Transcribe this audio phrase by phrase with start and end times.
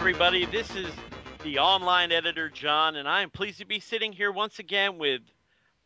[0.00, 0.86] Everybody, this is
[1.42, 5.22] the online editor, John, and I am pleased to be sitting here once again with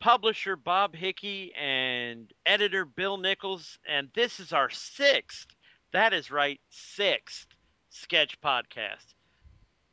[0.01, 5.47] publisher Bob Hickey and editor Bill Nichols, and this is our sixth,
[5.95, 7.47] that is right, sixth
[7.89, 9.15] sketch podcast.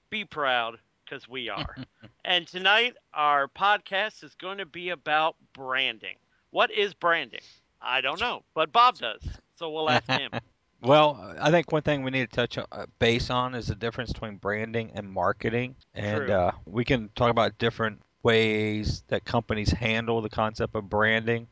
[0.09, 1.78] Be proud, because we are.
[2.26, 6.17] and tonight, our podcast is going to be about branding.
[6.52, 7.40] What is branding?
[7.81, 9.22] I don't know, but Bob does,
[9.56, 10.31] so we'll ask him.
[10.81, 14.13] Well, I think one thing we need to touch uh, base on is the difference
[14.13, 20.21] between branding and marketing, and uh, we can talk about different ways that companies handle
[20.21, 21.47] the concept of branding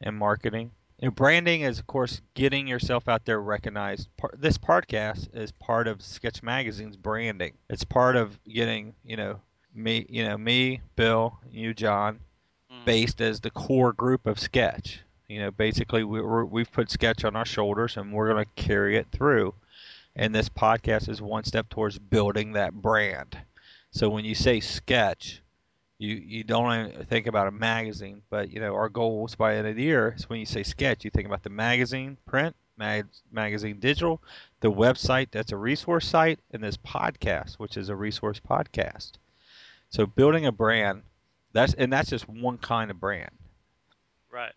[0.00, 0.72] and marketing.
[1.00, 4.08] You know, branding is, of course, getting yourself out there recognized.
[4.36, 7.54] This podcast is part of Sketch Magazine's branding.
[7.68, 9.40] It's part of getting, you know,
[9.74, 12.20] me, you know, me, Bill, you, John,
[12.72, 12.84] Mm.
[12.86, 15.00] based as the core group of Sketch.
[15.28, 18.96] You know, basically we, we've put Sketch on our shoulders and we're going to carry
[18.96, 19.54] it through.
[20.16, 23.38] And this podcast is one step towards building that brand.
[23.90, 25.40] So when you say Sketch,
[25.98, 29.68] you you don't think about a magazine, but you know our goals by the end
[29.68, 33.06] of the year is when you say Sketch, you think about the magazine, print, mag,
[33.32, 34.20] magazine, digital,
[34.60, 39.12] the website that's a resource site, and this podcast, which is a resource podcast.
[39.90, 41.02] So building a brand,
[41.52, 43.30] that's and that's just one kind of brand.
[44.30, 44.52] Right.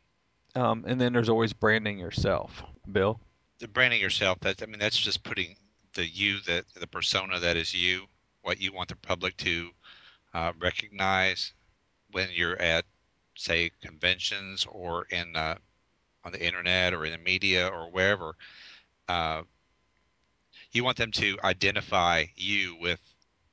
[0.58, 3.20] Um, and then there's always branding yourself, Bill.
[3.60, 5.56] the branding yourself that i mean that's just putting
[5.94, 8.06] the you that the persona that is you
[8.44, 9.70] what you want the public to
[10.34, 11.54] uh, recognize
[12.12, 12.86] when you're at
[13.36, 15.56] say conventions or in uh,
[16.26, 18.36] on the internet or in the media or wherever
[19.10, 19.42] uh,
[20.72, 23.00] you want them to identify you with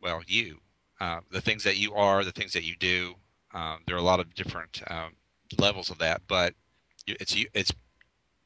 [0.03, 0.59] well you
[1.01, 3.15] uh, the things that you are the things that you do
[3.55, 5.13] um, there are a lot of different um,
[5.59, 6.55] levels of that but
[7.07, 7.73] it's it's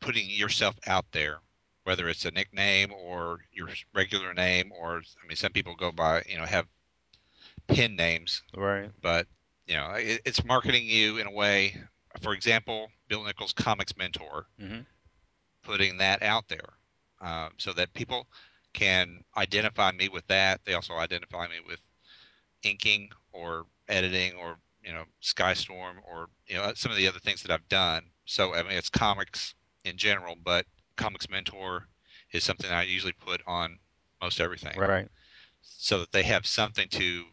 [0.01, 1.39] putting yourself out there
[1.85, 6.23] whether it's a nickname or your regular name or i mean some people go by
[6.29, 6.67] you know have
[7.67, 8.91] pen names Right.
[9.01, 9.27] but
[9.67, 11.77] you know it, it's marketing you in a way
[12.21, 14.87] for example bill nichols comics mentor Mhm.
[15.63, 16.75] putting that out there
[17.21, 18.27] um, so that people
[18.73, 21.81] can identify me with that they also identify me with
[22.63, 27.43] inking or editing or you know skystorm or you know some of the other things
[27.43, 30.67] that i've done so i mean it's comics in general but
[30.97, 31.89] comics mentor
[32.33, 33.79] is something i usually put on
[34.21, 34.79] most everything.
[34.79, 35.09] Right.
[35.63, 37.25] so that they have something to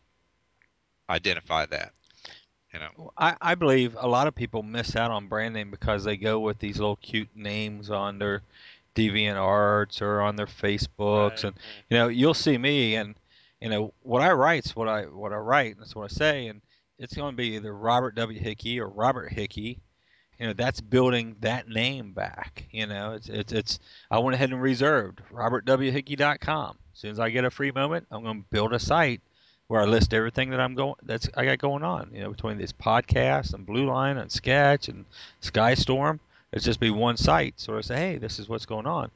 [1.10, 1.94] identify that
[2.76, 2.90] you know.
[2.98, 6.40] Well, I, I believe a lot of people miss out on branding because they go
[6.40, 8.42] with these little cute names on their
[8.96, 11.56] deviant arts or on their Facebooks, Right, and
[11.90, 13.16] you know you'll see me and
[13.62, 16.48] you know what I write's what I what I write and that's what I say,
[16.48, 16.62] and
[17.00, 18.40] it's going to be either Robert W.
[18.40, 19.80] Hickey or Robert Hickey.
[20.40, 22.66] You know that's building that name back.
[22.72, 23.80] You know it's it's it's
[24.12, 26.78] I went ahead and reserved robertwhickey.com.
[26.94, 29.22] As soon as I get a free moment, I'm going to build a site
[29.68, 32.10] where I list everything that I'm going that's I got going on.
[32.14, 35.06] You know, between this podcast and Blue Line and Sketch and
[35.42, 36.20] Skystorm,
[36.52, 37.56] it's just be one site.
[37.58, 39.12] So I say, hey, this is what's going on.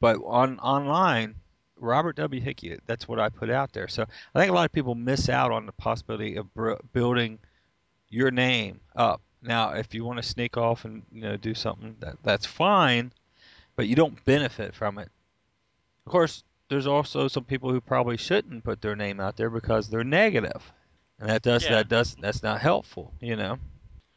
[0.00, 1.36] But on online,
[1.78, 2.40] Robert W.
[2.40, 3.88] Hickey, that's what I put out there.
[3.88, 4.04] So
[4.34, 6.46] I think a lot of people miss out on the possibility of
[6.92, 7.38] building
[8.08, 9.20] your name up.
[9.42, 13.12] Now, if you want to sneak off and you know do something, that that's fine,
[13.76, 15.10] but you don't benefit from it.
[16.06, 19.88] Of course, there's also some people who probably shouldn't put their name out there because
[19.88, 20.72] they're negative,
[21.18, 21.70] and that does Yeah.
[21.72, 23.58] that does that's not helpful, you know.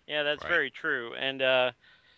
[0.07, 0.49] Yeah, that's Right.
[0.49, 1.15] very true.
[1.15, 1.71] And uh,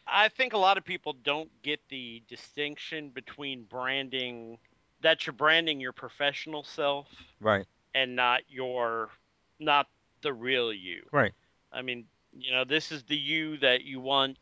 [0.05, 4.57] I think a lot of people don't get the distinction between branding
[5.01, 7.07] that you're branding your professional self
[7.39, 9.09] Right, and not your
[9.59, 9.87] not
[10.21, 11.05] the real you.
[11.11, 11.33] right,
[11.71, 12.05] I mean,
[12.39, 14.37] you know, this is the you that you want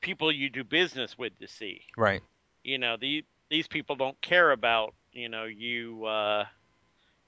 [0.00, 1.82] people you do business with to see.
[1.96, 2.22] right.
[2.62, 6.44] You know, the these people don't care about, you know, you uh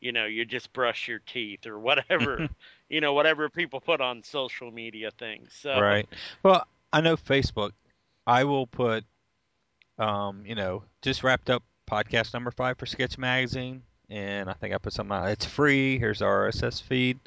[0.00, 2.48] you know, you just brush your teeth or whatever,
[2.88, 5.52] you know, whatever people put on social media things.
[5.60, 6.08] So Right.
[6.42, 7.72] Well, I know Facebook.
[8.26, 9.04] I will put,
[9.98, 14.74] um, you know, just wrapped up podcast number five for Sketch Magazine, and I think
[14.74, 15.28] I put something out.
[15.28, 15.98] It's free.
[15.98, 17.18] Here's our RSS feed.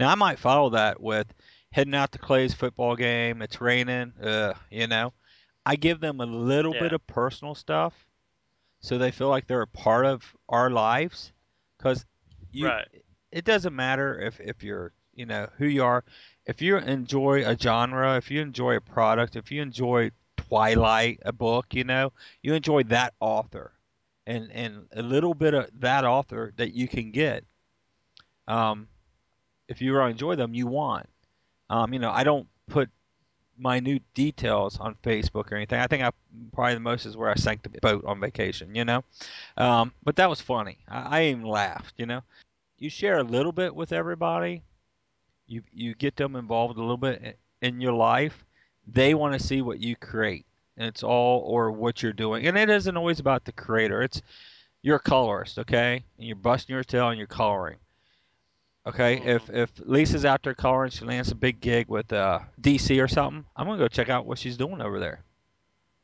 [0.00, 1.26] Now I might follow that with
[1.72, 3.42] heading out to Clay's football game.
[3.42, 4.12] It's raining.
[4.20, 5.12] Uh, you know,
[5.64, 6.80] I give them a little Yeah.
[6.80, 8.06] bit of personal stuff,
[8.80, 11.32] so they feel like they're a part of our lives.
[11.78, 12.04] Because
[12.52, 12.88] you, Right.
[13.32, 16.04] it doesn't matter if if you're you know who you are.
[16.46, 21.32] If you enjoy a genre, if you enjoy a product, if you enjoy Twilight, a
[21.32, 22.12] book, you know,
[22.42, 23.72] you enjoy that author,
[24.26, 27.44] and and a little bit of that author that you can get.
[28.48, 28.88] Um,
[29.68, 31.08] if you enjoy them, you want.
[31.70, 32.88] Um, you know, I don't put
[33.58, 35.80] minute details on Facebook or anything.
[35.80, 36.10] I think I
[36.52, 39.02] probably the most is where I sank the boat on vacation, you know.
[39.56, 40.78] Um, but that was funny.
[40.88, 42.22] I, I even laughed, you know.
[42.78, 44.62] You share a little bit with everybody.
[45.46, 48.44] You you get them involved a little bit in your life.
[48.86, 50.44] They want to see what you create.
[50.76, 52.46] And it's all or what you're doing.
[52.46, 54.02] And it isn't always about the creator.
[54.02, 54.20] It's
[54.82, 56.04] you're a colorist, okay?
[56.18, 57.78] And you're busting your tail and you're coloring.
[58.86, 63.02] Okay, if if Lisa's out there coloring, she lands a big gig with uh, DC
[63.02, 63.44] or something.
[63.56, 65.24] I'm gonna go check out what she's doing over there.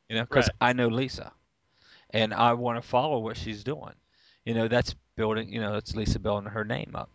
[0.09, 0.71] You know, because Right.
[0.71, 1.33] I know Lisa,
[2.11, 3.95] and I want to follow what she's doing.
[4.45, 5.53] You know, that's building.
[5.53, 7.09] You know, that's Lisa building her name up.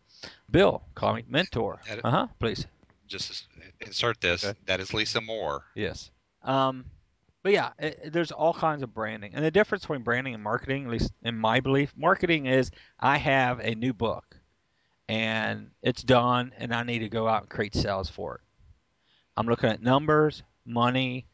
[0.49, 1.81] Bill, call me mentor.
[2.03, 2.27] Uh huh.
[2.39, 2.65] Please.
[3.07, 3.47] Just
[3.81, 4.45] insert this.
[4.45, 4.57] Okay.
[4.67, 5.63] That is Lisa Moore.
[5.75, 6.11] Yes.
[6.43, 6.85] Um,
[7.43, 10.41] but yeah, it, it- there's all kinds of branding, and the difference between branding and
[10.41, 12.71] marketing, at least in my belief, marketing is
[13.01, 14.36] I have a new book,
[15.09, 18.41] and it's done, and I need to go out and create sales for it.
[19.35, 21.25] I'm looking at numbers, money,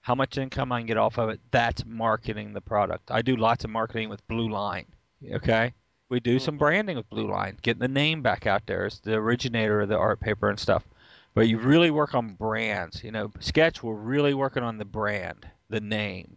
[0.00, 1.40] how much income I can get off of it.
[1.50, 3.10] That's marketing the product.
[3.10, 4.86] I do lots of marketing with Blue Line.
[5.32, 5.72] Okay.
[6.10, 6.44] We do mm-hmm.
[6.44, 8.86] some branding with Blue Line, getting the name back out there.
[8.86, 10.84] It's the originator of the art paper and stuff.
[11.32, 13.02] But you really work on brands.
[13.02, 16.36] You know, Sketch, we're really working on the brand, the name,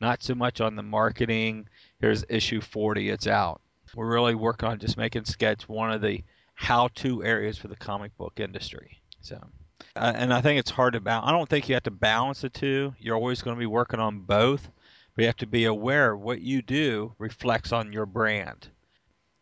[0.00, 1.68] not so much on the marketing.
[2.00, 3.60] Here's issue 40, it's out.
[3.94, 6.22] We're really working on just making Sketch one of the
[6.54, 8.98] how-to areas for the comic book industry.
[9.20, 9.36] So,
[9.96, 11.28] uh, and I think it's hard to balance.
[11.28, 12.94] I don't think you have to balance the two.
[12.98, 14.68] You're always going to be working on both,
[15.14, 18.68] but you have to be aware what you do reflects on your brand.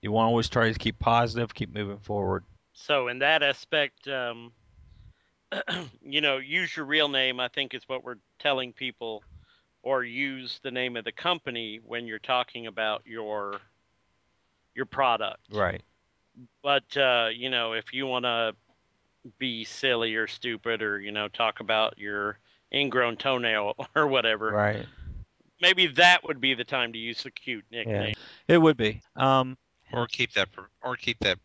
[0.03, 2.45] You want to always try to keep positive, keep moving forward.
[2.73, 4.53] So in that aspect, um,
[6.03, 7.41] you know, use your real name.
[7.41, 9.23] I think is what we're telling people,
[9.83, 13.61] or use the name of the company when you're talking about your
[14.75, 15.41] your product.
[15.53, 15.83] Right.
[16.63, 18.55] But uh, you know, if you want to
[19.39, 22.39] be silly or stupid, or you know, talk about your
[22.73, 24.87] ingrown toenail or whatever, Right.
[25.61, 27.79] maybe that would be the time to use a cute Yeah.
[27.85, 28.15] nickname.
[28.49, 29.03] It would be.
[29.17, 29.59] Um,
[29.93, 30.49] Or keep that.
[30.83, 31.39] Or keep that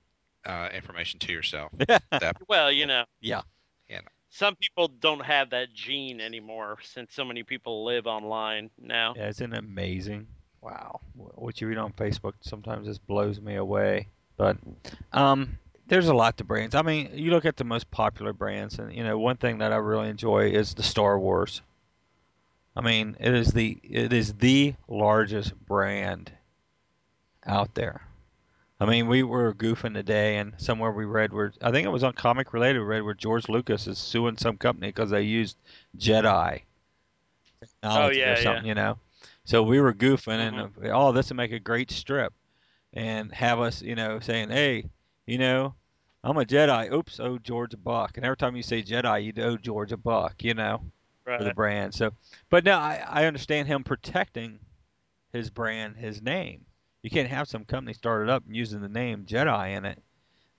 [0.45, 1.71] uh, information to yourself.
[1.87, 3.05] that Well, you know.
[3.19, 3.41] Yeah.
[3.89, 4.01] Yeah.
[4.29, 9.13] Some people don't have that gene anymore since so many people live online now.
[9.15, 10.27] Yeah, isn't it amazing?
[10.65, 14.07] Wow, what you read on Facebook sometimes just blows me away.
[14.35, 14.57] But
[15.13, 16.73] um, there's a lot to brands.
[16.73, 19.71] I mean, you look at the most popular brands, and you know, one thing that
[19.71, 21.61] I really enjoy is the Star Wars.
[22.75, 26.31] I mean, it is the it is the largest brand
[27.45, 28.01] out there.
[28.79, 32.03] I mean, we were goofing today, and somewhere we read where I think it was
[32.03, 32.79] on Comic Related.
[32.79, 35.57] We read where George Lucas is suing some company because they used
[35.95, 36.63] Jedi
[37.59, 38.43] technology yeah, or yeah.
[38.43, 38.97] something, you know.
[39.45, 42.33] So we were goofing, and uh, oh, this would make a great strip,
[42.93, 44.89] and have us, you know, saying, hey,
[45.25, 45.73] you know,
[46.23, 46.91] I'm a Jedi.
[46.91, 48.17] Oops, oh George a buck.
[48.17, 50.81] And every time you say Jedi, you owe George a buck, you know
[51.25, 51.93] for the brand.
[51.93, 52.11] So,
[52.49, 54.59] but now I, I understand him protecting
[55.33, 56.65] his brand, his name.
[57.01, 60.01] You can't have some company started up using the name Jedi in it.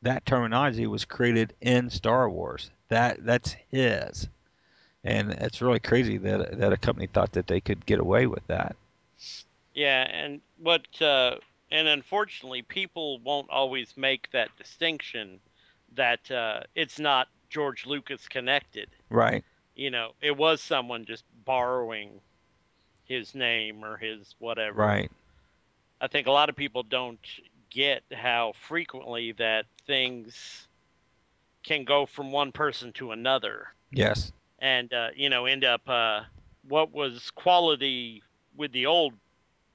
[0.02, 2.70] That terminology was created in Star Wars.
[2.88, 4.28] That that's his,
[5.02, 8.46] and it's really crazy that that a company thought that they could get away with
[8.46, 8.76] that.
[9.74, 11.36] Yeah, and what uh,
[11.70, 15.40] and unfortunately, people won't always make that distinction
[15.94, 18.88] that uh, it's not George Lucas connected.
[19.10, 19.44] Right.
[19.74, 22.20] You know, it was someone just borrowing
[23.04, 24.80] his name or his whatever.
[24.80, 25.10] Right.
[26.00, 27.20] I think a lot of people don't
[27.70, 30.66] get how frequently that things
[31.62, 34.32] can go from one person to another Yes.
[34.60, 36.20] and uh, you know end up uh,
[36.68, 38.22] what was quality
[38.56, 39.14] with the old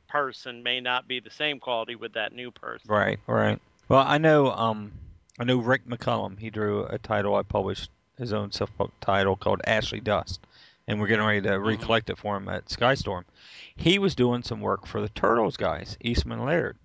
[0.07, 2.89] person may not be the same quality with that new person.
[2.89, 3.19] Right.
[3.27, 3.59] Right.
[3.87, 4.51] Well, I know.
[4.51, 4.91] Um,
[5.39, 6.39] I know Rick McCollum.
[6.39, 8.69] He drew a title I published his own self
[8.99, 10.39] title called Ashley Dust,
[10.87, 11.65] and we're getting ready to Mhm.
[11.65, 13.23] recollect it for him at Skystorm.
[13.75, 16.77] He was doing some work for the Turtles guys, Eastman Laird.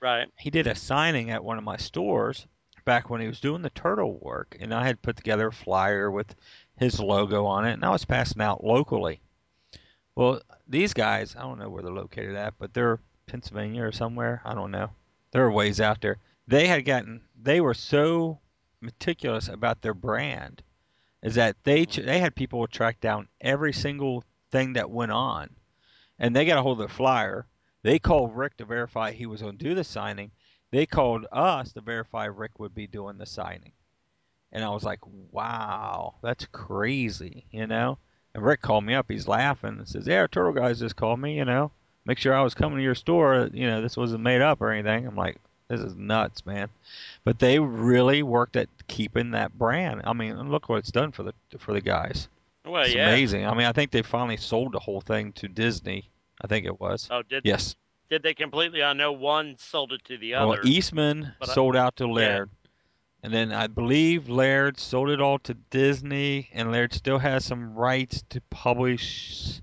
[0.00, 0.28] Right.
[0.38, 2.46] He did a signing at one of my stores
[2.84, 6.10] back when he was doing the turtle work, and I had put together a flyer
[6.10, 6.34] with
[6.76, 9.20] his logo on it, and I was passing out locally.
[10.16, 14.40] Well, these guys, I don't know where they're located at, but they're Pennsylvania or somewhere.
[14.44, 14.90] I don't know.
[15.32, 16.18] They're ways out there.
[16.46, 18.38] They had gotten, they were so
[18.80, 20.62] meticulous about their brand,
[21.22, 25.50] is that they they had people track down every single thing that went on,
[26.18, 27.46] and they got a hold of the flyer.
[27.82, 30.30] They called Rick to verify he was going to do the signing.
[30.70, 33.72] They called us to verify Rick would be doing the signing.
[34.52, 35.00] And I was like,
[35.32, 37.98] wow, that's crazy, you know?
[38.34, 39.06] And Rick called me up.
[39.08, 41.70] He's laughing and says, yeah, Turtle Guys just called me, you know?
[42.06, 43.48] Make sure I was coming to your store.
[43.52, 45.06] You know, this wasn't made up or anything.
[45.06, 45.36] I'm like,
[45.68, 46.68] this is nuts, man.
[47.24, 50.02] But they really worked at keeping that brand.
[50.04, 52.28] I mean, look what it's done for the for the guys.
[52.66, 53.08] Well, It's yeah.
[53.08, 53.46] amazing.
[53.46, 56.10] I mean, I think they finally sold the whole thing to Disney.
[56.42, 57.08] I think it was.
[57.10, 57.76] Oh, did Yes.
[58.10, 58.82] did they completely?
[58.82, 60.48] I know one sold it to the other.
[60.48, 60.58] Well.
[60.66, 62.50] Eastman But I- sold out to Laird.
[63.24, 67.74] And then I believe Laird sold it all to Disney, and Laird still has some
[67.74, 69.62] rights to publish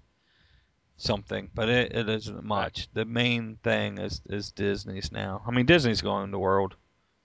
[0.98, 2.88] something, but it, it isn't much.
[2.94, 5.44] The main thing is, is Disney's now.
[5.48, 6.75] I mean, Disney's going to the world.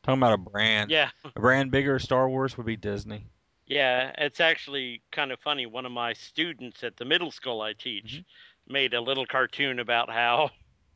[0.03, 0.91] Talking about a brand.
[0.91, 3.25] yeah, A brand bigger Star Wars would be Disney.
[3.67, 4.13] yeah.
[4.19, 5.65] It's actually kind of funny.
[5.65, 8.73] One of my students at the middle school I teach Mm-hmm.
[8.75, 10.51] made a little cartoon about how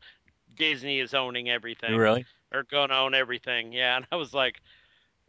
[0.57, 1.97] Disney is owning everything.
[1.97, 2.27] Really?
[2.53, 3.73] Or going to own everything.
[3.73, 4.61] Yeah, and I was like,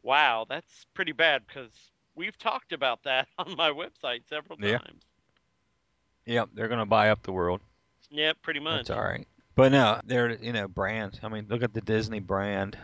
[0.04, 1.72] wow, that's pretty bad because
[2.16, 4.80] we've talked about that on my website several Yeah.
[4.80, 5.04] times.
[6.26, 7.62] Yep, they're going to buy up the world.
[8.10, 8.88] Yeah, pretty much.
[8.88, 9.28] That's all right.
[9.56, 11.20] But no, they're you know brands.
[11.24, 12.78] I mean, look at the Disney brand.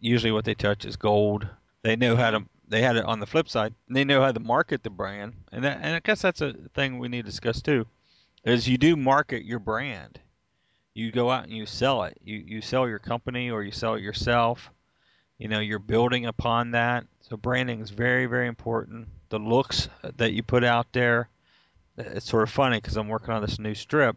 [0.00, 1.46] Usually, what they touch is gold.
[1.82, 2.44] They know how to.
[2.68, 3.74] They had it on the flip side.
[3.88, 6.98] They know how to market the brand, and that, and I guess that's a thing
[6.98, 7.86] we need to discuss too.
[8.44, 10.20] Is you do market your brand.
[10.94, 12.16] You go out and you sell it.
[12.22, 14.70] You you sell your company or you sell it yourself.
[15.38, 17.06] You know, you're building upon that.
[17.22, 19.08] So branding is very very important.
[19.28, 21.28] The looks that you put out there.
[21.98, 24.16] Uh, it's sort of funny because I'm working on this new strip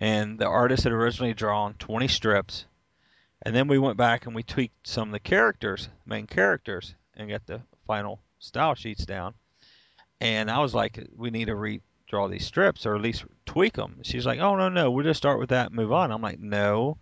[0.00, 2.64] and the artist had originally drawn 20 strips
[3.42, 7.28] and then we went back and we tweaked some of the characters main characters and
[7.28, 9.34] got the final style sheets down
[10.20, 13.98] and i was like we need to redraw these strips or at least tweak them
[14.02, 16.40] she's like oh no no we'll just start with that and move on i'm like
[16.40, 16.96] no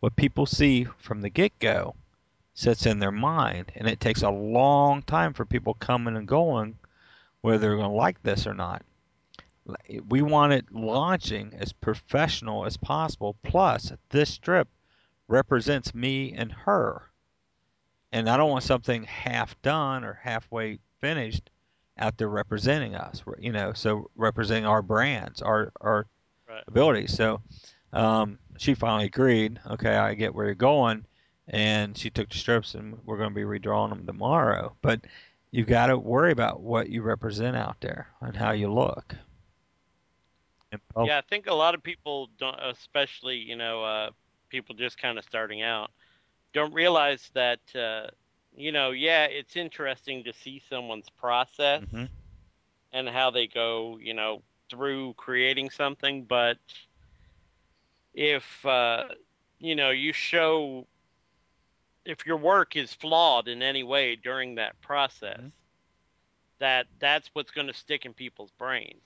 [0.00, 1.94] what people see from the get-go
[2.54, 6.76] sits in their mind and it takes a long time for people coming and going
[7.40, 8.82] whether they're going to like this or not
[10.08, 13.36] we want it launching as professional as possible.
[13.42, 14.68] Plus, this strip
[15.28, 17.10] represents me and her.
[18.12, 21.48] And I don't want something half done or halfway finished
[21.98, 26.06] out there representing us, you know, so representing our brands, our, our
[26.48, 26.64] Right.
[26.66, 27.14] abilities.
[27.14, 27.40] So
[27.94, 31.06] um, she finally agreed, okay, I get where you're going.
[31.48, 34.74] And she took the strips and we're going to be redrawing them tomorrow.
[34.80, 35.00] But
[35.50, 39.14] you've got to worry about what you represent out there and how you look.
[41.04, 44.10] Yeah, I think a lot of people don't, especially you know, uh,
[44.48, 45.90] people just kind of starting out,
[46.54, 48.06] don't realize that uh,
[48.56, 52.08] you know, yeah, it's interesting to see someone's process mhm.
[52.92, 56.58] and how they go, you know, through creating something, but
[58.14, 59.04] if uh,
[59.58, 60.86] you know, you show
[62.04, 65.52] if your work is flawed in any way during that process, Mhm.
[66.58, 69.02] that that's what's going to stick in people's brains.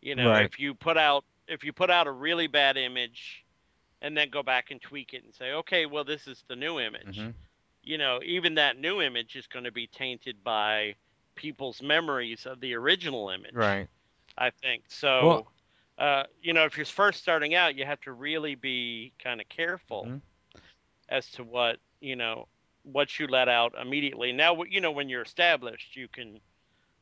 [0.00, 0.44] You know, Right.
[0.44, 3.44] if you put out if you put out a really bad image
[4.00, 6.78] and then go back and tweak it and say, "Okay, well this is the new
[6.80, 7.34] image." Mhm.
[7.82, 10.94] You know, even that new image is going to be tainted by
[11.34, 13.54] people's memories of the original image.
[13.54, 13.88] Right.
[14.38, 14.84] I think.
[14.88, 15.52] So, Well-
[15.98, 19.48] uh, you know, if you're first starting out, you have to really be kind of
[19.48, 20.22] careful Mhm.
[21.12, 22.48] As to what, you know,
[22.84, 24.32] what you let out immediately.
[24.32, 26.40] Now, you know, when you're established, you can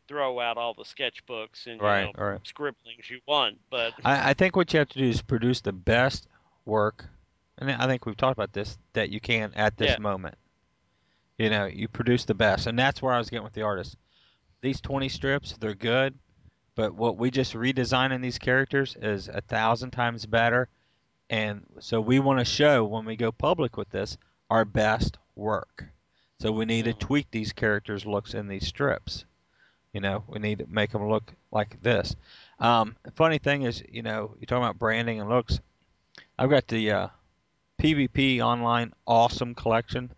[0.08, 2.40] throw out all the sketchbooks and, you know, Right.
[2.44, 3.58] scribblings you want.
[3.70, 6.26] But, I, I think what you have to do is produce the best
[6.64, 7.06] work,
[7.58, 9.98] and I think we've talked about this that you can at this Yeah.
[9.98, 10.34] moment.
[11.38, 13.96] You know, you produce the best, and that's where I was getting with the artist.
[14.60, 16.18] These 20 strips, they're good,
[16.74, 20.68] but what we just redesigned in these characters is a thousand times better,
[21.30, 24.18] and so we want to show when we go public with this
[24.50, 25.86] our best work.
[26.40, 29.24] So we need to tweak these characters' looks in these strips.
[29.92, 32.16] You know, we need to make them look like this.
[32.58, 35.60] Um, funny thing is, you know, you're talking about branding and looks.
[36.36, 37.08] I've got the uh,
[37.80, 40.10] PvP Online Awesome Collection.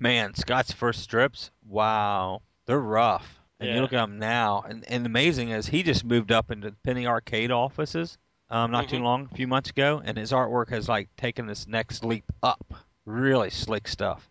[0.00, 3.40] Man, Scott's first strips, wow, they're rough.
[3.60, 6.70] And you look at them now, and, and amazing is he just moved up into
[6.70, 8.18] the Penny Arcade offices
[8.50, 9.02] um, not too Mhm.
[9.02, 12.74] long, a few months ago, and his artwork has like taken this next leap up.
[13.06, 14.28] Really slick stuff.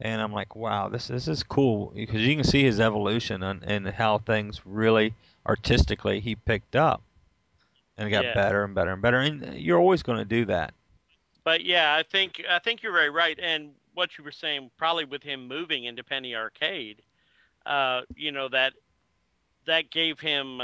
[0.00, 3.62] And I'm like, wow, this this is cool because you can see his evolution and,
[3.64, 5.14] and how things really
[5.46, 7.02] artistically he picked up
[7.96, 8.34] and it got Yeah.
[8.34, 9.20] better and better and better.
[9.20, 10.74] And you're always going to do that.
[11.44, 13.38] but yeah, I think, I think you're very right.
[13.40, 17.00] And what you were saying, probably with him moving into Penny Arcade,
[17.64, 18.74] uh, you know, that,
[19.66, 20.60] that gave him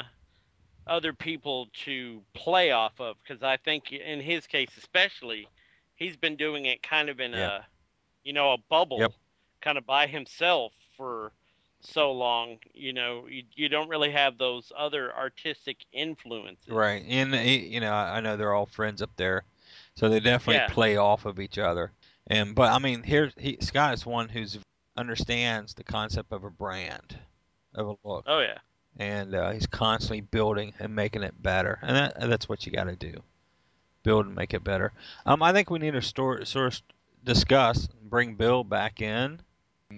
[0.86, 5.48] other people to play off of because I think in his case especially,
[5.94, 7.58] he's been doing it kind of in Yeah.
[7.58, 7.66] a,
[8.24, 9.12] you know, a bubble, Yep.
[9.60, 11.32] kind of by himself for
[11.80, 12.58] so long.
[12.74, 16.68] You know, you, you don't really have those other artistic influences.
[16.68, 19.44] Right, and you know, I I know they're all friends up there,
[19.96, 20.68] so they definitely Yeah.
[20.68, 21.92] play off of each other.
[22.28, 24.58] And but I mean, here he, Scott is one who's
[24.96, 27.18] understands the concept of a brand,
[27.74, 28.58] of a look, Oh yeah.
[28.98, 31.78] And uh, he's constantly building and making it better.
[31.82, 33.22] And that, that's what you got to do,
[34.02, 34.92] build and make it better.
[35.26, 36.82] Um, I think we need to store, sort of
[37.24, 39.40] discuss, bring Bill back in,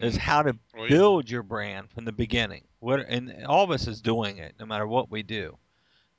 [0.00, 0.88] is how to Well, yeah.
[0.88, 2.62] build your brand from the beginning.
[2.80, 5.56] What and all of us is doing it, no matter what we do.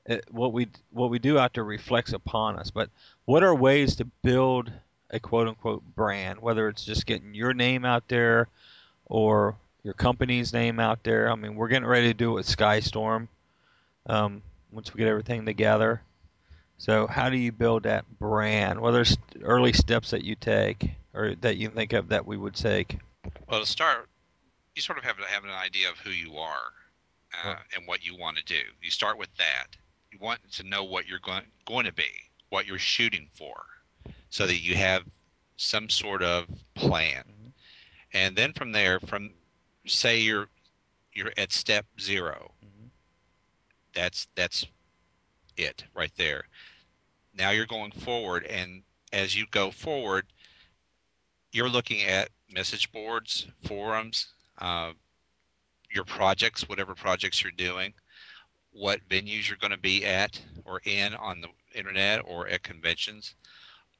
[0.06, 2.70] It, what we what we do out there reflects upon us.
[2.70, 2.90] But
[3.24, 4.72] what are ways to build
[5.10, 6.40] a quote unquote brand?
[6.40, 8.48] Whether it's just getting your name out there,
[9.06, 9.56] or
[9.86, 11.30] your company's name out there.
[11.30, 13.28] I mean, we're getting ready to do it with Skystorm.
[14.06, 16.02] Um, once we get everything together.
[16.76, 18.80] So how do you build that brand?
[18.80, 19.04] What are
[19.42, 22.98] early steps that you take, or that you think of that we would take?
[23.48, 24.08] Well, to start,
[24.74, 26.72] you sort of have to have an idea of who you are
[27.44, 27.58] uh, Right.
[27.76, 28.60] and what you want to do.
[28.82, 29.68] You start with that.
[30.10, 32.10] You want to know what you're going going to be,
[32.48, 33.64] what you're shooting for,
[34.30, 35.04] so that you have
[35.56, 37.24] some sort of plan.
[37.24, 37.52] Mhm.
[38.12, 39.30] And then from there, from
[39.86, 40.48] say you're
[41.12, 42.90] you're at step 0 Mhm.
[43.94, 44.66] That's that's
[45.56, 46.46] it right there.
[47.34, 50.26] Now you're going forward, and as you go forward,
[51.52, 54.28] you're looking at message boards, forums,
[54.58, 54.92] uh,
[55.90, 57.94] your projects, whatever projects you're doing,
[58.72, 63.34] what venues you're going to be at or in on the internet or at conventions.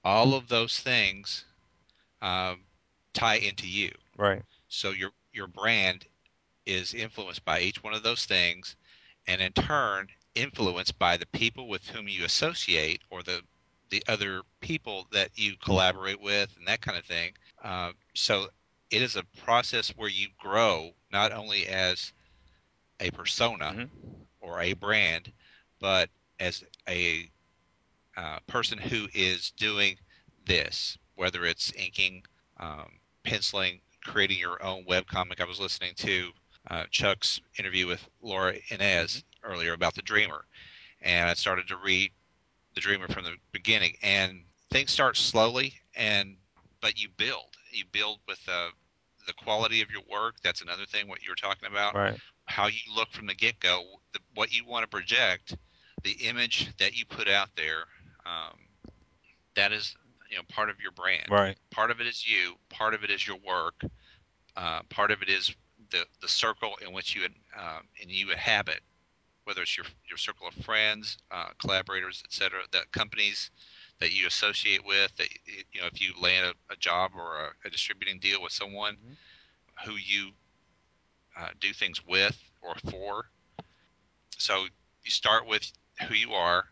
[0.04, 1.44] All of those things
[2.22, 2.60] um,
[3.14, 3.90] tie into you.
[4.16, 4.42] Right.
[4.68, 6.06] So your your brand
[6.66, 8.76] is influenced by each one of those things,
[9.26, 13.42] and in turn influenced by the people with whom you associate or the
[13.90, 17.32] the other people that you collaborate with and that kind of thing.
[17.62, 18.48] Uh, so
[18.90, 22.12] it is a process where you grow not only as
[23.00, 24.26] a persona Mhm.
[24.40, 25.32] or a brand,
[25.80, 26.10] but
[26.40, 27.30] as a
[28.16, 29.98] uh, person who is doing
[30.46, 32.24] this, whether it's inking,
[32.58, 35.40] um, penciling, creating your own webcomic.
[35.40, 36.30] I was listening to
[36.70, 40.44] uh, Chuck's interview with Lora Innes earlier about the Dreamer,
[41.02, 42.10] and I started to read
[42.74, 43.94] the Dreamer from the beginning.
[44.02, 46.36] And things start slowly, and
[46.80, 47.56] but you build.
[47.72, 48.68] You build with uh,
[49.26, 50.36] the quality of your work.
[50.42, 51.08] That's another thing.
[51.08, 52.20] What you were talking about Right.
[52.46, 53.82] how you look from the get go,
[54.34, 55.56] what you want to project,
[56.04, 57.84] the image that you put out there,
[58.24, 58.56] um,
[59.56, 59.96] that is
[60.30, 61.28] you know part of your brand.
[61.30, 61.56] Right.
[61.70, 62.56] Part of it is you.
[62.70, 63.82] Part of it is your work.
[64.56, 65.54] Uh, part of it is
[65.90, 67.24] the the circle in which you
[67.56, 68.80] um, and you inhabit,
[69.44, 72.60] whether it's your your circle of friends, uh, collaborators, etc.
[72.72, 73.50] That companies
[74.00, 75.14] that you associate with.
[75.16, 75.28] That
[75.72, 78.96] you know if you land a, a job or a, a distributing deal with someone
[78.96, 79.16] Mhm.
[79.86, 80.32] who you
[81.36, 83.26] uh, do things with or for.
[84.38, 84.64] So
[85.04, 85.70] you start with
[86.08, 86.64] who you are,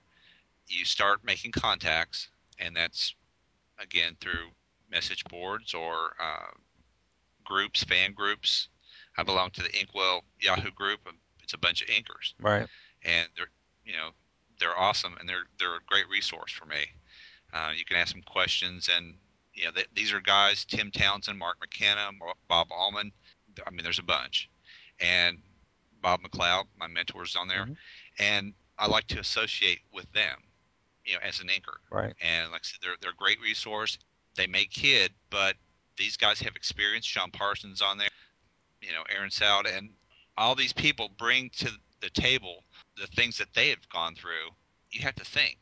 [0.68, 3.14] you start making contacts, and that's
[3.78, 4.50] again through
[4.90, 6.50] message boards or uh,
[7.44, 8.68] groups, fan groups.
[9.16, 11.00] I belong to the Inkwell Yahoo group.
[11.42, 12.66] It's a bunch of inkers, Right.
[13.02, 13.50] and they're
[13.84, 14.10] you know
[14.58, 16.86] they're awesome, and they're they're a great resource for me.
[17.52, 19.14] Uh, you can ask them questions, and
[19.52, 22.10] you know th- these are guys: Tim Townsend, Mark McKenna,
[22.48, 23.12] Bob Almond.
[23.66, 24.48] I mean, there's a bunch,
[25.00, 25.38] and
[26.00, 27.76] Bob McLeod, my mentor's on there, Mhm.
[28.18, 30.42] and I like to associate with them,
[31.04, 31.78] you know, as an anchor.
[31.90, 32.14] Right.
[32.20, 33.98] And like I said, they're they're a great resource.
[34.36, 35.54] They may kid, but
[35.96, 37.04] these guys have experience.
[37.04, 38.08] Sean Parsons on there,
[38.80, 39.90] you know, Aaron Sowd, and
[40.36, 42.64] all these people bring to the table
[42.96, 44.50] the things that they have gone through.
[44.90, 45.58] You have to think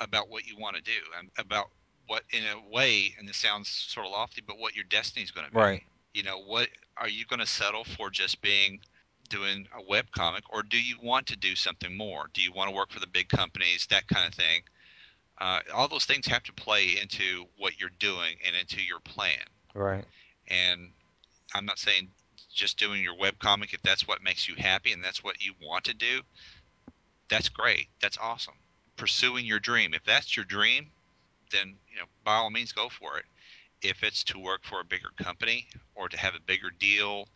[0.00, 1.68] about what you want to do and about
[2.06, 5.30] what, in a way, and this sounds sort of lofty, but what your destiny is
[5.30, 5.58] going to be.
[5.58, 5.82] Right.
[6.14, 8.80] You know, what are you going to settle for just being
[9.28, 12.28] doing a web comic, or do you want to do something more?
[12.34, 14.62] Do you want to work for the big companies, that kind of thing?
[15.38, 19.44] Uh, all those things have to play into what you're doing and into your plan.
[19.74, 20.04] Right.
[20.48, 20.92] And
[21.54, 22.08] I'm not saying
[22.52, 25.54] just doing your web comic if that's what makes you happy and that's what you
[25.60, 26.20] want to do.
[27.28, 27.88] That's great.
[28.00, 28.54] That's awesome.
[28.96, 29.94] Pursuing your dream.
[29.94, 30.90] If that's your dream,
[31.50, 33.24] then you know by all means go for it.
[33.80, 37.26] If it's to work for a bigger company or to have a bigger deal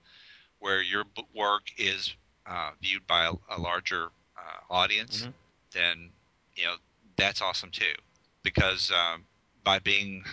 [0.59, 1.05] where your
[1.35, 2.15] work is
[2.47, 5.35] uh, viewed by a, a larger uh, audience, Mhm.
[5.73, 6.13] then
[6.55, 6.77] you know
[7.17, 7.95] that's awesome too.
[8.43, 9.25] Because um,
[9.65, 10.25] by being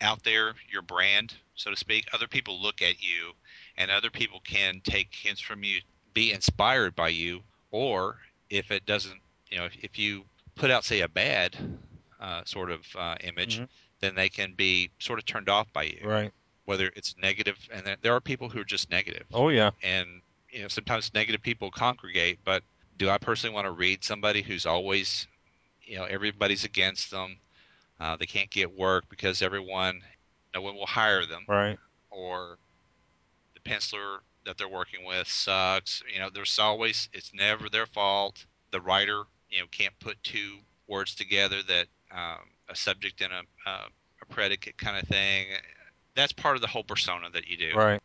[0.00, 3.32] out there, your brand, so to speak, other people look at you,
[3.76, 5.80] and other people can take hints from you,
[6.14, 7.40] be inspired by you,
[7.70, 8.18] or
[8.50, 10.24] if it doesn't, you know, if, if you
[10.56, 11.56] put out, say, a bad
[12.20, 13.68] uh, sort of uh, image, Mhm.
[14.00, 16.00] then they can be sort of turned off by you.
[16.04, 16.32] Right.
[16.64, 19.70] Whether it's negative, and there are people who are just negative, Oh yeah.
[19.82, 22.38] and you know, sometimes negative people congregate.
[22.44, 22.62] But
[22.98, 25.26] do I personally want to read somebody who's always,
[25.92, 27.36] you know, everybody's against them?
[28.00, 30.00] Uh, they can't get work because everyone,
[30.54, 31.78] no one will hire them Right.
[32.10, 32.56] or
[33.52, 36.02] the penciler that they're working with sucks.
[36.12, 38.46] You know, there's always it's never their fault.
[38.70, 43.70] The writer, you know, can't put two words together that um, a subject and a,
[43.70, 43.84] uh,
[44.22, 45.48] a predicate kind of thing.
[46.14, 47.76] That's part of the whole persona that you do.
[47.76, 48.00] Right.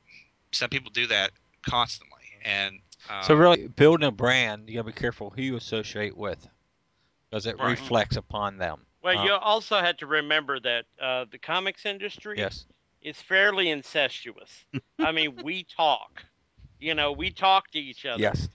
[0.51, 1.31] Some people do that
[1.65, 6.17] constantly, and um, So really, building a brand, you gotta be careful who you associate
[6.17, 6.47] with,
[7.29, 7.69] because it Right.
[7.71, 8.85] reflects upon them.
[9.01, 12.65] Well, Uh, you also had to remember that uh, the comics industry Yes.
[13.01, 14.65] is fairly incestuous.
[14.99, 16.23] I mean, we talk.
[16.79, 18.21] You know, we talk to each other.
[18.21, 18.49] Yes.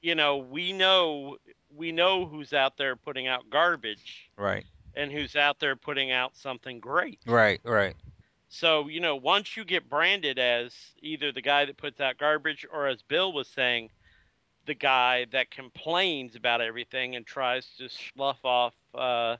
[0.00, 1.38] You know, we know
[1.74, 4.64] we know who's out there putting out garbage Right.
[4.94, 7.20] and who's out there putting out something great.
[7.26, 7.60] Right.
[7.62, 7.94] Right.
[8.48, 12.64] So, you know, once you get branded as either the guy that puts out garbage
[12.72, 13.90] or as Bill was saying,
[14.68, 19.36] the guy that complains about everything and tries to slough off uh,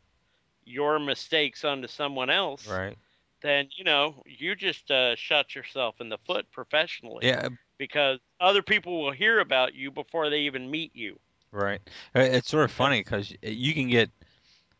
[0.64, 2.98] your mistakes onto someone else, Right.
[3.42, 7.48] then, you know, you just uh, shot yourself in the foot professionally Yeah.
[7.78, 11.20] because other people will hear about you before they even meet you.
[11.52, 11.80] Right.
[12.16, 14.10] Uh, It's sort of funny because you can get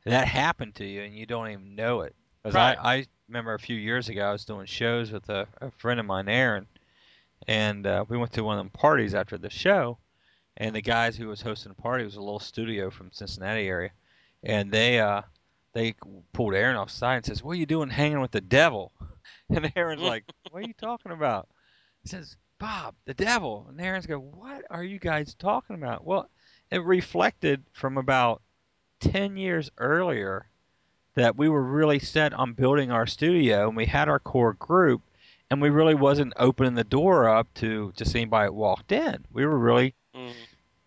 [0.05, 2.15] that happen to you and you don't even know it.
[2.43, 2.79] Because Right.
[2.81, 6.01] I, I remember a few years ago I was doing shows with a, a friend
[6.01, 6.67] of mine, Aaron,
[7.47, 9.99] and uh, we went to one of them parties after the show,
[10.59, 13.91] and the guys who was hosting the party was a little studio from Cincinnati area,
[14.43, 15.23] and they uh
[15.73, 15.95] they
[16.33, 18.93] pulled Aaron off side and says, "What are you doing hanging with the devil?"
[19.51, 21.49] And Aaron's like, "What are you talking about?"
[22.03, 26.29] He says, "Bob, the devil." And Aaron's go, "What are you guys talking about?" Well,
[26.71, 28.43] it reflected from about
[29.01, 30.49] 10 years earlier
[31.15, 35.03] that we were really set on building our studio and we had our core group
[35.51, 39.25] and we really wasn't opening the door up to just anybody walked in.
[39.33, 40.33] We were really Mm.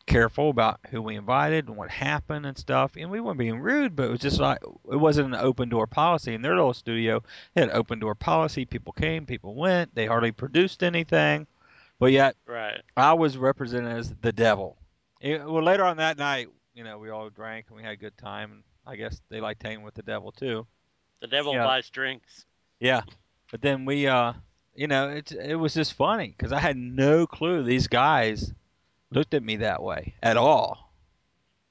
[0.07, 2.93] careful about who we invited and what happened and stuff.
[2.97, 4.59] And we weren't being rude, but it was just like
[4.91, 6.33] it wasn't an open door policy.
[6.33, 8.65] In their little studio, they had an open door policy.
[8.65, 9.93] People came, people went.
[9.95, 11.47] They hardly produced anything,
[11.99, 12.81] but yet Right.
[12.97, 14.77] I was represented as the devil.
[15.21, 17.97] It- well, later on that night, you know, we all drank and we had a
[17.97, 18.51] good time.
[18.51, 20.65] And I guess they liked hanging with the devil too.
[21.21, 21.63] The devil Yeah.
[21.65, 22.45] buys drinks.
[22.79, 23.03] Yeah,
[23.51, 24.33] but then we, uh,
[24.73, 28.51] you know, it it was just funny because I had no clue these guys
[29.11, 30.91] looked at me that way at all.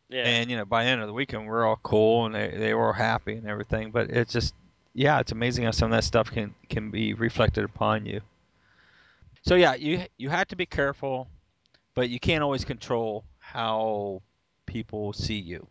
[0.08, 0.24] Yeah.
[0.24, 2.74] And you know, by the end of the weekend, we're all cool and they they
[2.74, 3.90] were all happy and everything.
[3.90, 4.54] But it's just,
[4.94, 8.20] yeah, it's amazing how some of that stuff can can be reflected upon you.
[9.42, 11.28] So yeah, you you have to be careful,
[11.94, 14.22] but you can't always control how
[14.66, 15.66] people see you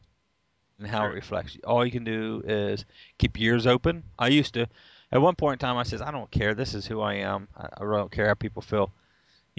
[0.79, 1.11] and how Sure.
[1.11, 1.61] it reflects you.
[1.65, 2.85] All you can do is
[3.17, 4.03] keep your ears open.
[4.17, 4.67] I used to,
[5.11, 6.53] at one point in time, I says, I don't care.
[6.55, 7.47] This is who I am.
[7.57, 8.91] I, I really don't care how people feel.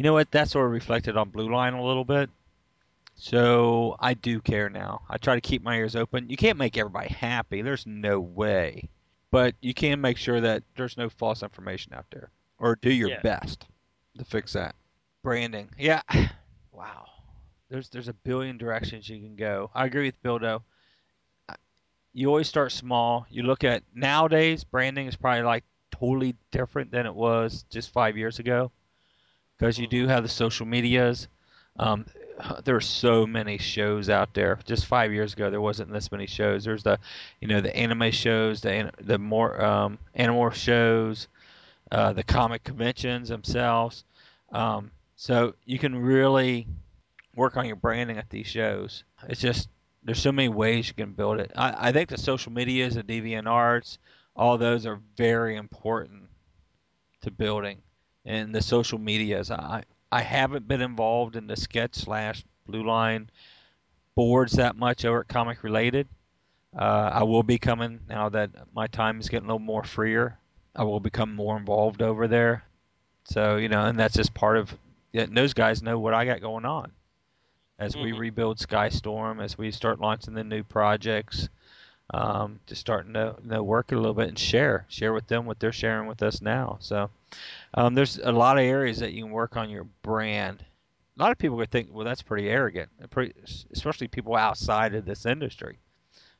[0.00, 0.30] You know what?
[0.30, 2.30] That sort of reflected on Blue Line a little bit.
[3.16, 5.02] So I do care now.
[5.10, 6.30] I try to keep my ears open.
[6.30, 7.60] You can't make everybody happy.
[7.60, 8.88] There's no way.
[9.30, 12.30] But you can make sure that there's no false information out there.
[12.56, 13.20] Or do your Yeah.
[13.20, 13.66] best
[14.16, 14.74] to fix that.
[15.22, 15.68] Branding.
[15.78, 16.00] Yeah.
[16.72, 17.04] Wow.
[17.68, 19.70] There's there's a billion directions you can go.
[19.74, 20.42] I agree with.
[21.46, 21.56] I-
[22.14, 23.26] You always start small.
[23.28, 28.16] You look at nowadays branding is probably like totally different than it was just five
[28.16, 28.72] years ago
[29.61, 31.29] because you do have the social medias.
[31.79, 32.07] Um,
[32.64, 34.59] there are so many shows out there.
[34.64, 36.64] Just five years ago, there wasn't this many shows.
[36.64, 36.99] There's the,
[37.40, 41.29] you know, the anime shows, the the more um, animal shows,
[41.92, 44.05] uh, the comic conventions themselves.
[44.51, 46.66] Um, so you can really
[47.37, 49.05] work on your branding at these shows.
[49.29, 49.68] It's just
[50.03, 51.53] there's so many ways you can build it.
[51.55, 53.99] I, I think the social medias, the deviant arts,
[54.35, 56.23] all those are very important
[57.20, 57.83] to building.
[58.24, 63.30] And the social medias, I I haven't been involved in the sketch slash blue line
[64.14, 66.09] boards that much over at Comic Related.
[66.76, 70.38] Uh, I will be coming now that my time is getting a little more freer.
[70.76, 72.64] I will become more involved over there.
[73.24, 74.74] So you know, and that's just part of.
[75.12, 76.92] Yeah, those guys know what I got going on
[77.80, 78.18] as we Mhm.
[78.18, 81.48] rebuild Skystorm, as we start launching the new projects.
[82.12, 85.61] Um, just starting to know, work a little bit and share, share with them what
[85.61, 86.76] they're sharing with us now.
[86.80, 87.11] So
[87.74, 90.64] um, there's a lot of areas that you can work on your brand.
[91.18, 93.35] A lot of people would think, well, that's pretty arrogant, pretty,
[93.72, 95.78] especially people outside of this industry,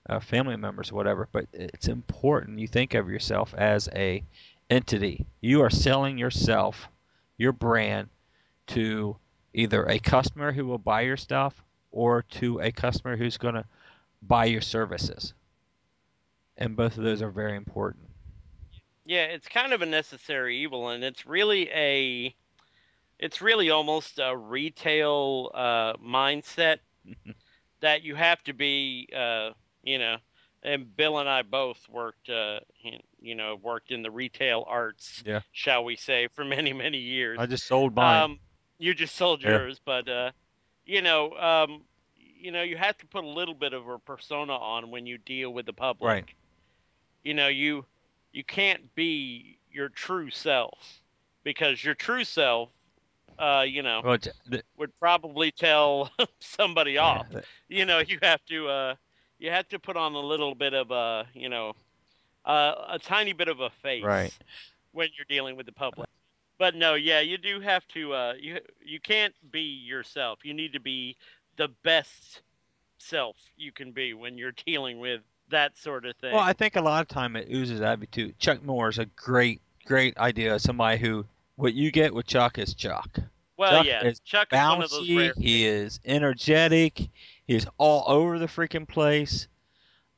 [0.09, 1.29] uh, family members, whatever.
[1.31, 4.25] But it's important you think of yourself as a
[4.71, 5.27] entity.
[5.41, 6.89] You are selling yourself,
[7.37, 8.09] your brand,
[8.69, 9.17] to
[9.53, 11.63] either a customer who will buy your stuff
[11.93, 13.65] or to a customer who's going to
[14.23, 15.35] buy your services.
[16.57, 18.10] And both of those are very important.
[19.11, 22.35] Yeah, it's kind of a necessary evil, and it's really a,
[23.19, 26.79] it's really almost a retail uh, mindset
[27.81, 29.51] that you have to be, uh,
[29.83, 30.19] you know.
[30.63, 35.25] And Bill and I both worked, uh, in- you know, worked in the retail arts,
[35.25, 35.41] Yeah.
[35.53, 37.39] shall we say, for many many years.
[37.41, 38.25] I just sold mine.
[38.25, 38.41] Um,
[38.79, 39.51] you just sold Yeah.
[39.51, 40.33] yours, but uh,
[40.85, 41.85] you know, um,
[42.17, 45.19] you know, you have to put a little bit of a persona on when you
[45.19, 46.09] deal with the public.
[46.09, 46.25] Right.
[47.25, 47.87] You know, you
[48.33, 51.01] you can't be your true self
[51.45, 52.71] because your true self,
[53.39, 57.27] uh, you know, well, the- would probably tell somebody off.
[57.31, 58.95] yeah, You know, you have to uh,
[59.39, 61.75] you have to put on a little bit of a, you know,
[62.45, 64.33] uh, a tiny bit of a face Right.
[64.93, 66.09] when you're dealing with the public.
[66.59, 68.13] But no, yeah, you do have to.
[68.13, 70.41] Uh, you you can't be yourself.
[70.45, 71.17] You need to be
[71.57, 72.43] the best
[72.99, 76.33] self you can be when you're dealing with that sort of thing.
[76.33, 78.33] Well, I think a lot of time it oozes out of you too.
[78.39, 80.59] Chuck Moore is a great, great idea.
[80.59, 81.25] Somebody who
[81.57, 83.19] what you get with Chuck is Chuck.
[83.57, 85.37] well, Chuck yeah, is Chuck is one of those Bouncy.
[85.37, 86.99] He is energetic.
[87.47, 89.49] He is all over the freaking place.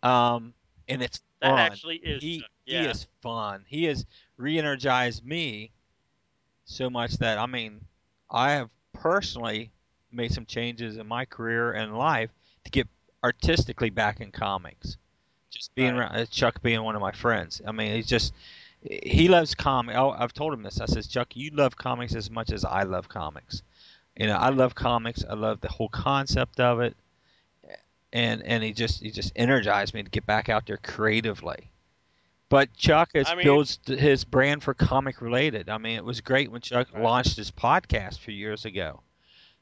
[0.02, 0.54] Um,
[0.88, 1.58] and it's that fun.
[1.58, 2.22] actually is.
[2.22, 2.50] he, Chuck.
[2.64, 3.64] he is fun.
[3.66, 5.70] He has re-energized me
[6.64, 7.80] so much that I mean,
[8.30, 9.70] I have personally
[10.12, 12.30] made some changes in my career and life
[12.64, 12.86] to get
[13.24, 14.96] artistically back in comics.
[15.52, 16.10] Just being Right.
[16.10, 17.60] around uh, Chuck being one of my friends.
[17.66, 18.32] I mean, he's just
[18.82, 19.96] he loves comics.
[19.96, 20.80] I've told him this.
[20.80, 23.62] I says, Chuck, you love comics as much as I love comics.
[24.16, 25.24] You know, I love comics.
[25.28, 26.96] I love the whole concept of it,
[28.12, 31.70] and and he just he just energized me to get back out there creatively.
[32.48, 35.70] But Chuck has I mean- built his brand for comic related.
[35.70, 37.02] I mean, it was great when Chuck Right.
[37.02, 39.00] launched his podcast a few years ago.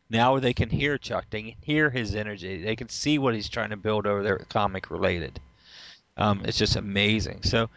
[0.08, 1.26] Now they can hear Chuck.
[1.30, 2.62] They can hear his energy.
[2.64, 5.38] They can see what he's trying to build over there, comic related.
[6.20, 7.42] Um, it's just amazing.
[7.42, 7.70] So,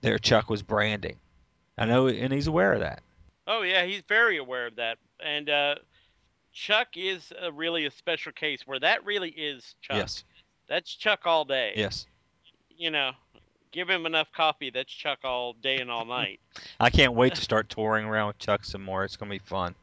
[0.00, 1.16] there Chuck was branding.
[1.76, 3.02] I know, and he's aware of that.
[3.46, 5.74] Oh yeah, he's very aware of that, and uh,
[6.52, 9.96] Chuck is a, really a special case where that really is Chuck.
[9.96, 10.24] Yes,
[10.68, 11.72] That's Chuck all day.
[11.76, 12.06] yes.
[12.76, 13.12] You know,
[13.70, 14.70] give him enough coffee.
[14.70, 16.40] That's Chuck all day and all night.
[16.80, 19.04] I can't wait to start touring around with Chuck some more.
[19.04, 19.74] It's gonna be fun.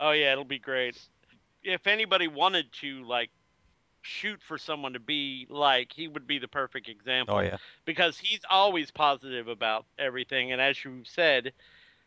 [0.00, 0.98] Oh yeah, it'll be great.
[1.62, 3.30] If anybody wanted to like
[4.06, 8.18] shoot for someone to be like, he would be the perfect example Oh yeah, because
[8.18, 10.52] he's always positive about everything.
[10.52, 11.52] And as you said,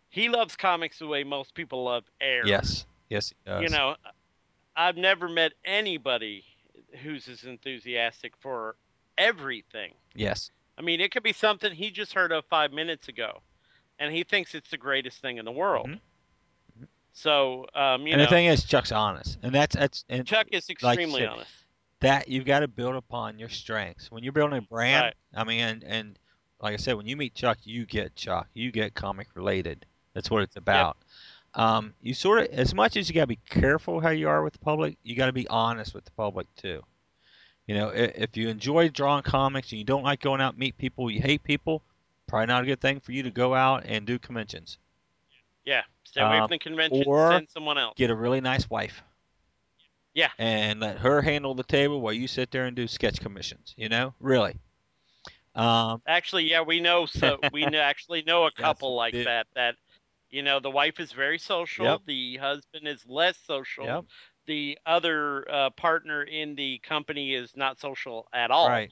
[0.09, 2.45] he loves comics the way most people love air.
[2.45, 3.33] yes, yes.
[3.61, 3.95] You know,
[4.75, 6.45] I've never met anybody
[7.03, 8.75] who's as enthusiastic for
[9.17, 9.93] everything.
[10.15, 13.41] Yes, I mean, it could be something he just heard of five minutes ago,
[13.99, 15.89] and he thinks it's the greatest thing in the world.
[15.89, 15.99] Mhm.
[17.13, 20.47] So, um, you and know, the thing is, Chuck's honest, and that's that's and Chuck
[20.51, 21.58] is like extremely said, honest.
[22.01, 24.09] That you've got to build upon your strengths.
[24.11, 25.13] When you're building a brand, Right.
[25.35, 26.19] I mean, and, and
[26.61, 28.47] like I said, when you meet Chuck, you get Chuck.
[28.53, 29.85] You get comic related.
[30.13, 30.97] That's what it's about.
[31.55, 34.43] Um, you sort of, as much as you got to be careful how you are
[34.43, 36.83] with the public, you got to be honest with the public too.
[37.67, 40.59] You know, if, if you enjoy drawing comics and you don't like going out and
[40.59, 41.81] meet people, you hate people,
[42.27, 44.77] probably not a good thing for you to go out and do conventions.
[45.65, 47.03] Yeah, stay away Um, from the convention.
[47.05, 47.93] or- send someone else.
[47.97, 49.03] Get a really nice wife.
[50.19, 50.31] Yeah.
[50.37, 53.73] And let her handle the table while you sit there and do sketch commissions.
[53.77, 54.59] You know, really.
[55.55, 57.05] Um, Actually, yeah, we know.
[57.05, 59.23] So we know, actually know a couple like do.
[59.23, 59.47] that.
[59.55, 59.75] That
[60.29, 61.85] you know, the wife is very social.
[61.85, 62.01] Yep.
[62.05, 63.85] The husband is less social.
[63.85, 64.05] Yep.
[64.45, 68.67] The other uh, partner in the company is not social at all.
[68.67, 68.91] Right.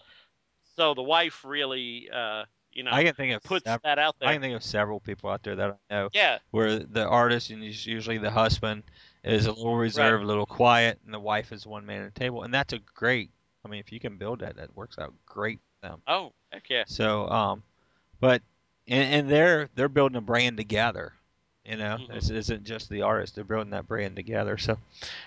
[0.78, 4.16] So the wife really, uh, you know, I can think of puts sev- that out
[4.20, 4.30] there.
[4.30, 7.50] I can think of several people out there that I know yeah, where the artist
[7.50, 8.84] and usually the husband
[9.28, 12.20] is a little reserved, a little quiet, and the wife is one man at the
[12.20, 13.30] table, and that's a great.
[13.66, 16.02] I mean, if you can build that, that works out great for them.
[16.08, 16.84] Oh, heck yeah.
[16.88, 17.64] So, um,
[18.20, 18.42] but
[18.88, 21.14] and, and they're they're building a brand together.
[21.66, 22.14] You know, Mhm.
[22.14, 24.58] this isn't just the artist; they're building that brand together.
[24.58, 24.78] So,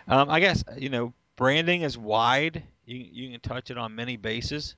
[0.09, 2.63] um, I guess you know, branding is wide.
[2.87, 4.75] You you can touch it on many bases.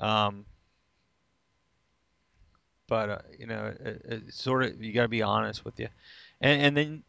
[0.00, 0.44] Um,
[2.88, 5.88] but uh, you know, it, it's sort of you got to be honest with you,
[6.40, 7.02] and and then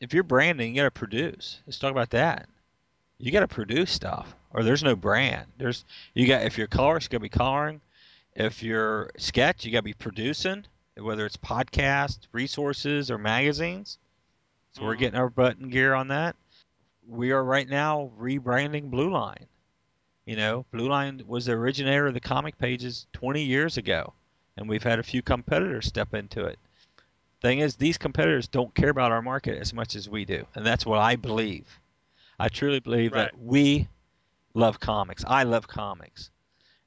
[0.00, 1.60] if you're branding, you got to produce.
[1.66, 2.48] Let's talk about that.
[3.18, 5.46] You got to produce stuff, or there's no brand.
[5.56, 7.80] There's you got if you're colorist, you got to be coloring.
[8.34, 10.64] If you're sketch, you got to be producing,
[10.96, 13.98] whether it's podcast, resources, or magazines.
[14.72, 14.98] So we're Mhm.
[14.98, 16.34] getting our button gear on that.
[17.06, 19.46] We are right now rebranding Blue Line.
[20.26, 24.14] You know, Blue Line was the originator of the comic pages 20 years ago,
[24.56, 26.58] and we've had a few competitors step into it.
[27.44, 30.64] Thing is, these competitors don't care about our market as much as we do, and
[30.64, 31.78] that's what I believe.
[32.38, 33.30] I truly believe Right.
[33.30, 33.86] that we
[34.54, 35.26] love comics.
[35.26, 36.30] I love comics.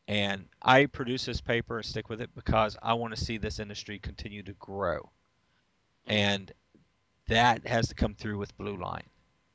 [0.07, 3.59] And I produce this paper and stick with it because I want to see this
[3.59, 5.11] industry continue to grow.
[6.07, 6.51] And
[7.27, 9.05] that has to come through with Blue Line.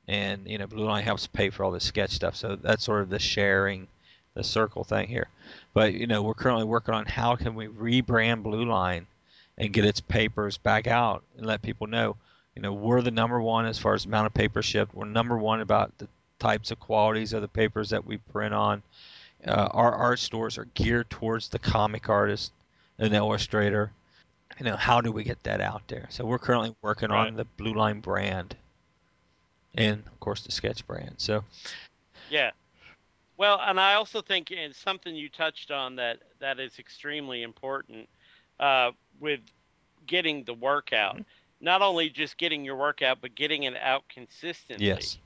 [0.07, 2.37] And, you know, Blue Line helps pay for all the sketch stuff.
[2.37, 3.89] So that's sort of the sharing,
[4.35, 5.27] the circle thing here.
[5.75, 9.09] But, you know, we're currently working on how can we rebrand Blue Line
[9.59, 12.17] and get its papers back out and let people know,
[12.55, 14.95] you know, we're the number one as far as amount of paper shipped.
[14.95, 18.83] We're number one about the types of qualities of the papers that we print on.
[19.47, 22.53] Uh, our art stores are geared towards the comic artist
[22.99, 23.91] and the illustrator.
[24.59, 26.07] You know, how do we get that out there?
[26.11, 27.27] So we're currently working Right.
[27.27, 28.55] on the Blue Line brand,
[29.75, 31.15] and of course the Sketch brand.
[31.19, 31.45] So
[32.31, 32.51] Yeah.
[33.39, 38.09] Well, and I also think it's something you touched on that that is extremely important
[38.63, 39.43] uh, with
[40.07, 41.21] getting the workout.
[41.21, 41.27] Mhm.
[41.61, 44.87] Not only just getting your workout, but getting it out consistently.
[44.87, 45.19] yes,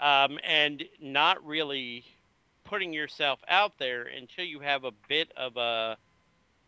[0.00, 2.04] Um, and not really
[2.64, 5.98] putting yourself out there until you have a bit of a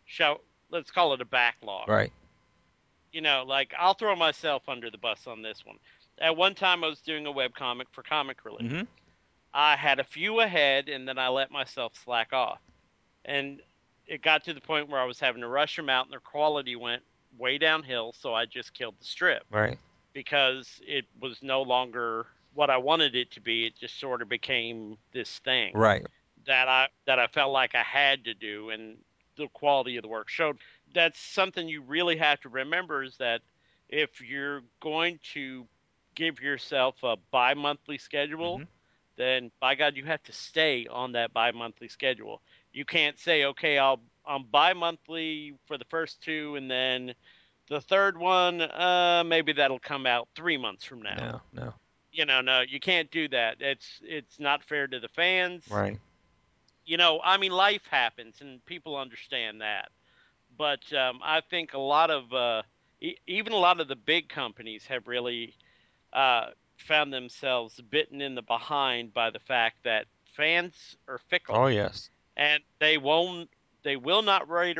[0.05, 0.41] show.
[0.69, 1.89] Let's call it a backlog.
[1.89, 2.13] right,
[3.11, 5.79] you know, like I'll throw myself under the bus on this one.
[6.19, 8.71] At one time, I was doing a web comic for Comic Relief.
[8.71, 8.83] hmm
[9.53, 12.59] I had a few ahead, and then I let myself slack off,
[13.25, 13.61] and
[14.07, 16.19] it got to the point where I was having to rush them out, and their
[16.19, 17.03] quality went
[17.37, 18.13] way downhill.
[18.13, 19.77] So I just killed the strip right,
[20.13, 23.65] because it was no longer what I wanted it to be.
[23.65, 26.05] It just sort of became this thing right,
[26.45, 28.97] that I that I felt like I had to do, and
[29.37, 30.57] the quality of the work showed.
[30.93, 33.41] That's something you really have to remember is that
[33.89, 35.67] if you're going to
[36.15, 38.67] give yourself a bi-monthly schedule, Mhm.
[39.17, 42.41] then by God, you have to stay on that bi-monthly schedule.
[42.75, 47.15] You can't say, okay, I'll I'm bi-monthly for the first two, and then
[47.69, 51.31] the third one, uh, maybe that'll come out three months from now.
[51.31, 51.73] no, no,
[52.11, 53.57] You know, no, you can't do that.
[53.61, 55.99] It's it's not fair to the fans right,
[56.85, 59.89] you know, I mean, life happens and people understand that.
[60.57, 62.63] But um, I think a lot of, uh,
[63.01, 65.55] e- even a lot of the big companies have really
[66.13, 71.67] uh, found themselves bitten in the behind by the fact that fans are fickle oh
[71.67, 73.49] yes, and they won't,
[73.83, 74.77] they will not wait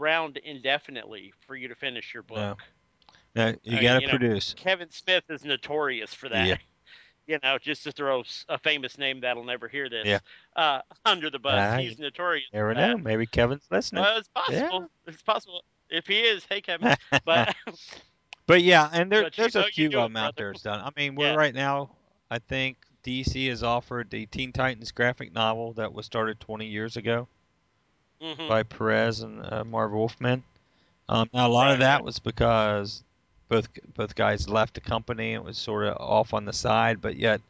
[0.00, 2.58] around indefinitely for you to finish your book.
[3.34, 3.46] No.
[3.50, 4.54] no, you Uh, got to you know, produce.
[4.56, 6.46] Kevin Smith is notorious for that.
[6.46, 6.56] Yeah.
[7.26, 10.18] You know, just to throw a famous name that'll never hear this Yeah.
[10.56, 11.54] uh, under the bus.
[11.56, 12.44] Ah, He's notorious.
[12.52, 12.98] Never know.
[12.98, 14.02] Maybe Kevin's listening.
[14.02, 14.88] Well, it's possible.
[15.06, 15.64] It's possible.
[15.88, 16.94] If he is, hey Kevin.
[17.24, 17.56] But
[18.46, 20.80] But yeah, and there, there's a few of them out there done.
[20.80, 21.34] I mean, we're Yeah.
[21.36, 21.96] right now.
[22.30, 26.96] I think DC has offered the Teen Titans graphic novel that was started 20 years
[26.96, 27.28] ago
[28.20, 30.42] mhm, by Perez and uh, Marv Wolfman.
[31.08, 33.04] Um, now a lot of that was because
[33.48, 35.32] both both guys left the company.
[35.34, 37.40] It was sort of off on the side, but yet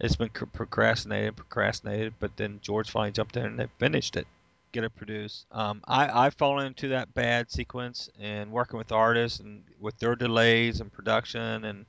[0.00, 2.14] it's been procrastinated, procrastinated.
[2.18, 4.26] But then George finally jumped in and they finished it.
[4.72, 5.46] Get it produced.
[5.52, 10.16] Um, I I've fallen into that bad sequence and working with artists and with their
[10.16, 11.86] delays and production and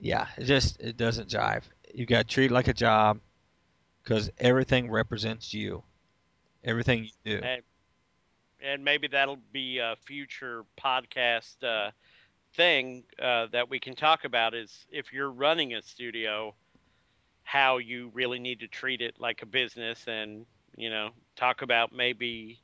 [0.00, 1.62] yeah, it just it doesn't jive.
[1.94, 3.20] You got to treat it like a job
[4.02, 5.82] because everything represents you.
[6.64, 7.42] Everything you do.
[7.42, 7.62] and
[8.60, 11.90] and maybe that'll be a future podcast uh,
[12.54, 14.54] thing uh, that we can talk about.
[14.54, 16.54] Is if you're running a studio,
[17.44, 20.46] how you really need to treat it like a business, and
[20.76, 22.60] you know, talk about maybe.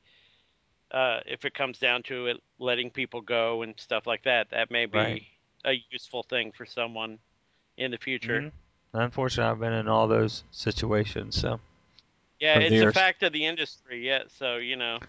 [0.91, 4.69] Uh, if it comes down to it, letting people go and stuff like that, that
[4.71, 5.23] may be Right.
[5.65, 7.17] a useful thing for someone
[7.77, 8.45] in the future.
[8.95, 9.03] Mhm.
[9.05, 11.39] Unfortunately, I've been in all those situations.
[11.39, 11.59] So
[12.39, 14.05] Yeah, it's a fact of the industry.
[14.05, 14.99] Yeah, so you know,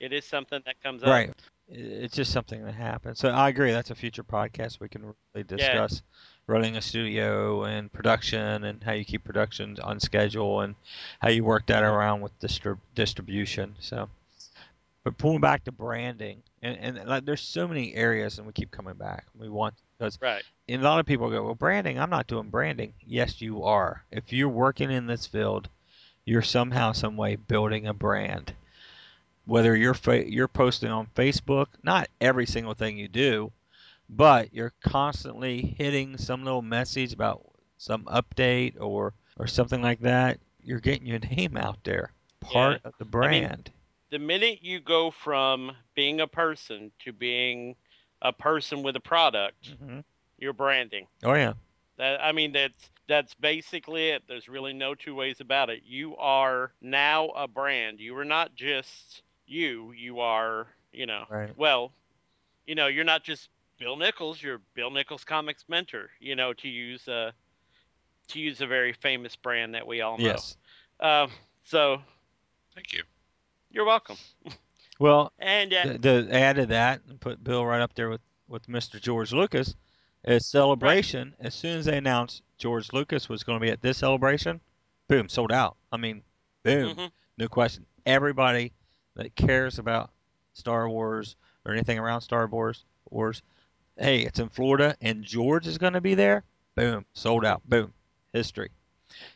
[0.00, 1.08] it is something that comes up.
[1.08, 1.30] right,
[1.68, 3.18] it's just something that happens.
[3.18, 3.72] So I agree.
[3.72, 6.02] That's a future podcast we can really discuss
[6.48, 10.74] running a studio and production and how you keep production on schedule and
[11.20, 13.76] how you work that around with distrib- distribution.
[13.78, 14.08] So,
[15.04, 18.70] but pulling back to branding and and like there's so many areas and we keep
[18.70, 19.24] coming back.
[19.38, 20.42] We want because Right.
[20.72, 21.98] And a lot of people go, well, branding.
[21.98, 22.94] I'm not doing branding.
[23.06, 24.04] Yes, you are.
[24.10, 25.68] If you're working in this field,
[26.24, 28.54] you're somehow, some way building a brand.
[29.44, 33.50] Whether you're fa- you're posting on Facebook, not every single thing you do,
[34.08, 37.44] but you're constantly hitting some little message about
[37.78, 40.38] some update or or something like that.
[40.62, 42.12] You're getting your name out there.
[42.40, 43.70] Part of the I mean- brand.
[44.10, 47.74] The minute you go from being a person to being
[48.20, 50.00] a person with a product, hmm
[50.42, 51.06] you're branding.
[51.22, 51.52] Oh yeah.
[51.98, 54.24] That I mean that's that's basically it.
[54.26, 55.82] There's really no two ways about it.
[55.86, 58.00] You are now a brand.
[58.00, 59.92] You are not just you.
[59.92, 61.56] You are, you know, Right.
[61.56, 61.92] well,
[62.66, 66.68] you know, you're not just Bill Nichols, you're Bill Nichols Comics mentor, you know, to
[66.68, 67.32] use a
[68.28, 70.24] to use a very famous brand that we all know.
[70.24, 70.56] Yes.
[71.00, 71.30] Um,
[71.64, 72.00] so
[72.74, 73.02] Thank you.
[73.70, 74.16] you're welcome.
[74.98, 78.20] Well, And uh, to, to add to that and put Bill right up there with,
[78.48, 79.00] with Mr.
[79.00, 79.74] George Lucas,
[80.24, 81.34] is celebration.
[81.40, 84.60] As soon as they announced George Lucas was going to be at this celebration,
[85.08, 85.76] boom, sold out.
[85.90, 86.22] I mean,
[86.62, 87.10] boom, mhm.
[87.38, 87.84] no question.
[88.06, 88.72] Everybody
[89.16, 90.10] that cares about
[90.54, 93.42] Star Wars or anything around Star Wars, Wars,
[93.98, 96.44] hey, it's in Florida and George is going to be there.
[96.74, 97.62] Boom, sold out.
[97.68, 97.92] Boom,
[98.32, 98.70] history.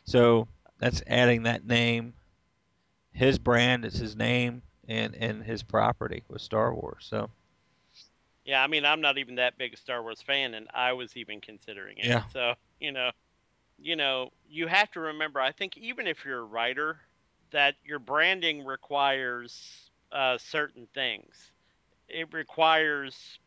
[0.05, 0.47] So
[0.79, 2.13] that's adding that name.
[3.11, 7.05] His brand is his name and and his property with Star Wars.
[7.09, 7.29] So
[8.47, 11.17] yeah, I mean, I'm not even that big a Star Wars fan, and I was
[11.17, 12.13] even considering it.
[12.13, 12.25] Yeah.
[12.27, 13.11] So you know,
[13.77, 15.41] you know, you have to remember.
[15.41, 16.99] I think even if you're a writer,
[17.51, 21.51] that your branding requires uh, certain things.
[22.09, 23.39] It requires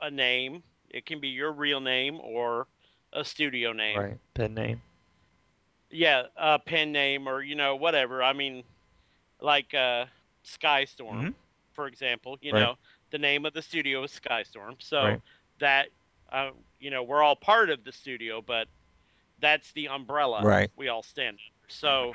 [0.00, 0.64] a name.
[0.90, 2.68] It can be your real name or
[3.12, 4.04] a studio name.
[4.04, 4.82] right, pen name.
[5.90, 8.22] Yeah, a pen name or you know whatever.
[8.22, 8.64] I mean,
[9.40, 10.06] like uh,
[10.44, 11.34] Skystorm, Mhm.
[11.72, 12.38] for example.
[12.40, 12.68] You Right.
[12.68, 12.76] know,
[13.10, 15.20] the name of the studio is Skystorm, so Right.
[15.60, 15.88] that
[16.30, 18.68] uh, you know we're all part of the studio, but
[19.40, 20.70] that's the umbrella Right.
[20.76, 21.68] we all stand under.
[21.68, 22.14] So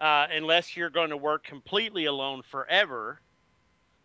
[0.00, 3.20] uh, unless you're going to work completely alone forever,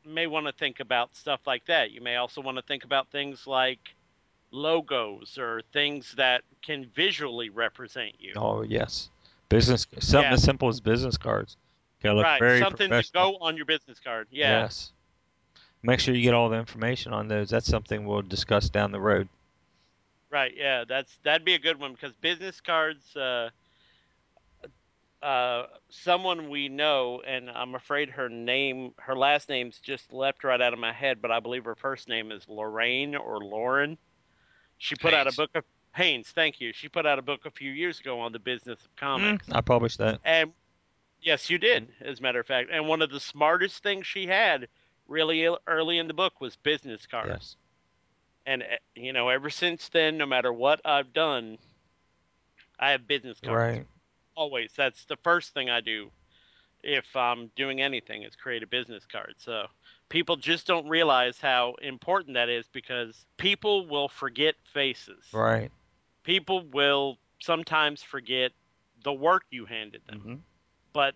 [0.03, 1.91] you may want to think about stuff like that.
[1.91, 3.95] You may also want to think about things like
[4.51, 8.33] logos or things that can visually represent you.
[8.36, 9.09] Oh yes,
[9.49, 10.33] business something Yeah.
[10.33, 11.57] as simple as business cards.
[12.01, 14.27] Gotta look right, very something to go on your business card.
[14.31, 14.91] Yeah, Yes.
[15.86, 17.49] Make sure you get all the information on those.
[17.49, 19.27] That's something we'll discuss down the road.
[20.31, 20.53] right.
[20.55, 23.15] Yeah, that's that'd be a good one because business cards.
[23.15, 23.49] Uh,
[25.21, 30.61] uh, someone we know, and I'm afraid her name, her last name's just left right
[30.61, 33.97] out of my head, but I believe her first name is Lorraine or Lauren.
[34.77, 35.63] She put out a book of
[35.97, 36.27] Innes.
[36.27, 36.73] Thank you.
[36.73, 39.47] She put out a book a few years ago on the business of comics.
[39.47, 40.19] Mm, I published that.
[40.23, 40.51] And
[41.21, 42.69] yes, you did, as a matter of fact.
[42.71, 44.67] And one of the smartest things she had
[45.08, 47.58] really early in the book was business cards.
[48.45, 51.58] And eh, you know, ever since then, no matter what I've done,
[52.80, 53.78] I have business cards.
[53.78, 53.86] Right.
[54.36, 54.72] Always.
[54.76, 56.12] That's the first thing I do
[56.84, 59.36] if I'm doing anything is create a business card.
[59.38, 59.66] So
[60.10, 65.24] people just don't realize how important that is because people will forget faces.
[65.34, 65.72] Right.
[66.24, 68.51] People will sometimes forget
[69.03, 70.20] the work you handed them.
[70.20, 70.36] hmm
[70.93, 71.16] But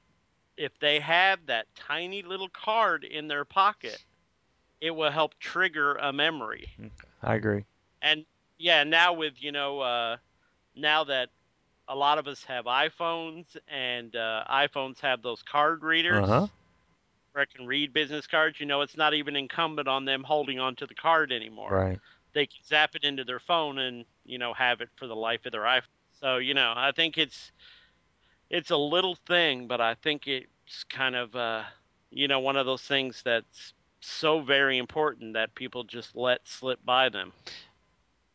[0.60, 4.01] if they have that tiny little card in their pocket,
[4.82, 6.78] it will help trigger a memory.
[7.24, 7.66] I agree.
[8.01, 8.26] And
[8.57, 10.18] yeah, now with you know, uh,
[10.76, 11.30] now that
[11.88, 16.68] a lot of us have iPhones and uh, iPhones have those card readers Uh-huh.
[17.32, 20.60] where it can read business cards, you know, it's not even incumbent on them holding
[20.60, 21.82] onto the card anymore.
[21.82, 22.01] Right.
[22.34, 25.45] They can zap it into their phone and you know have it for the life
[25.45, 25.84] of their iPhone.
[26.20, 27.51] So you know, I think it's
[28.50, 31.64] it's a little thing, but I think it's kind of uh,
[32.12, 36.80] you know one of those things that's so very important that people just let slip
[36.86, 37.34] by them.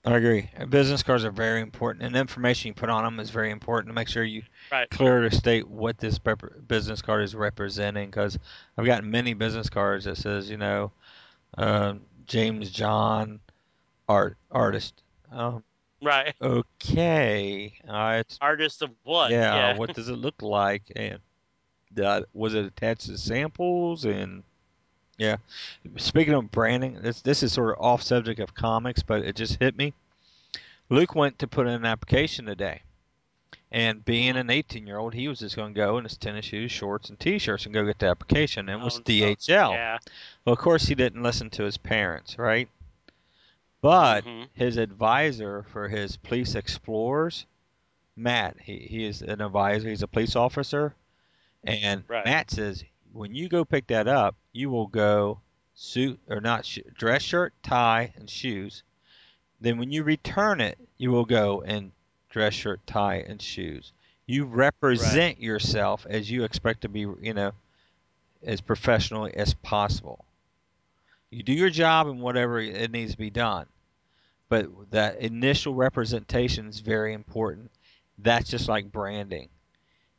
[0.05, 0.51] I agree.
[0.69, 3.89] Business cards are very important, and the information you put on them is very important
[3.89, 4.89] to make sure you Right.
[4.91, 8.11] clear to state what this rep- business card is representing.
[8.11, 8.39] Because
[8.77, 10.93] I've gotten many business cards that says, you know,
[11.57, 11.95] uh,
[12.27, 13.41] James John,
[14.09, 15.03] art artist.
[15.31, 15.65] Um,
[16.05, 16.35] Right.
[16.43, 19.31] okay, uh, it's Artist of what?
[19.31, 20.83] yeah, What does it look like?
[20.95, 21.19] And
[22.03, 24.05] uh, was it attached to samples?
[24.05, 24.43] And
[25.19, 25.37] yeah,
[25.97, 29.59] speaking of branding, this this is sort of off subject of comics, but it just
[29.61, 29.93] hit me.
[30.91, 32.83] Luke went to put in an application today,
[33.73, 36.45] and being an 18 year old, he was just going to go in his tennis
[36.45, 38.69] shoes, shorts, and t-shirts and go get the application.
[38.69, 39.03] And it was Oh.
[39.03, 39.73] DHL.
[39.73, 39.99] Yeah.
[40.45, 42.69] Well, of course, he didn't listen to his parents, right?
[43.85, 44.49] But Mhm.
[44.55, 47.45] his advisor for his police explorers,
[48.17, 49.91] Matt, he, he is an advisor.
[49.91, 50.95] He's a police officer,
[51.63, 52.25] and Right.
[52.25, 52.83] Matt says
[53.13, 55.43] when you go pick that up, you will go
[55.75, 58.83] suit or not sh- dress shirt, tie, and shoes.
[59.61, 61.93] Then when you return it, you will go in
[62.31, 63.93] dress shirt, tie, and shoes.
[64.25, 67.53] You represent yourself as you expect to be, you know,
[68.43, 70.25] as professionally as possible.
[71.29, 73.67] You do your job and whatever it needs to be done.
[74.55, 77.73] But that initial representation is very important.
[78.19, 79.49] That's just like branding.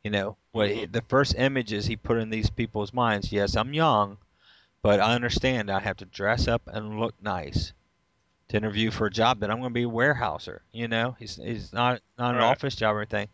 [0.04, 0.92] You know, what Mhm.
[0.92, 3.32] the first images he put in these people's minds.
[3.32, 4.18] Yes, I'm young,
[4.82, 7.72] but I understand I have to dress up and look nice
[8.48, 10.60] to interview for a job that I'm going to be a warehouser.
[10.70, 12.50] You know, he's he's not not an Right.
[12.50, 13.28] office job or anything,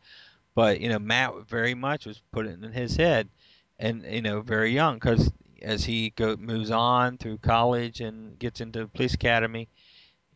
[0.54, 3.28] but you know, Matt very much was putting it in his head,
[3.76, 5.32] and you know, very young because
[5.62, 9.68] as he go moves on through college and gets into police academy,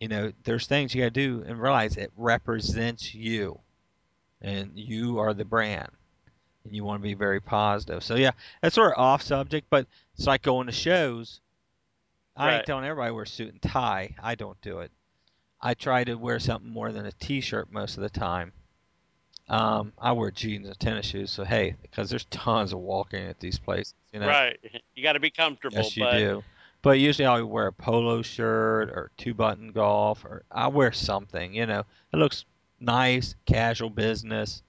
[0.01, 3.61] you know, there's things you got to do and realize it represents you.
[4.41, 5.91] and you are the brand,
[6.65, 8.03] and you want to be very positive.
[8.05, 9.87] So yeah, that's sort of off subject, but
[10.17, 11.41] it's like going to shows.
[12.37, 14.15] I ain't telling everybody wear suit and tie.
[14.23, 14.91] I don't do it.
[15.61, 18.53] I try to wear something more than a t-shirt most of the time.
[19.49, 23.41] Um, I wear jeans and tennis shoes, so hey, because there's tons of walking at
[23.41, 24.27] these places, you know.
[24.27, 24.59] Right.
[24.95, 25.79] You got to be comfortable.
[25.79, 26.45] Yes, you but do.
[26.87, 31.53] But usually I'll wear a polo shirt or two button golf, or I wear something.
[31.53, 31.83] You know,
[32.13, 32.45] it looks
[32.79, 34.63] nice, casual business.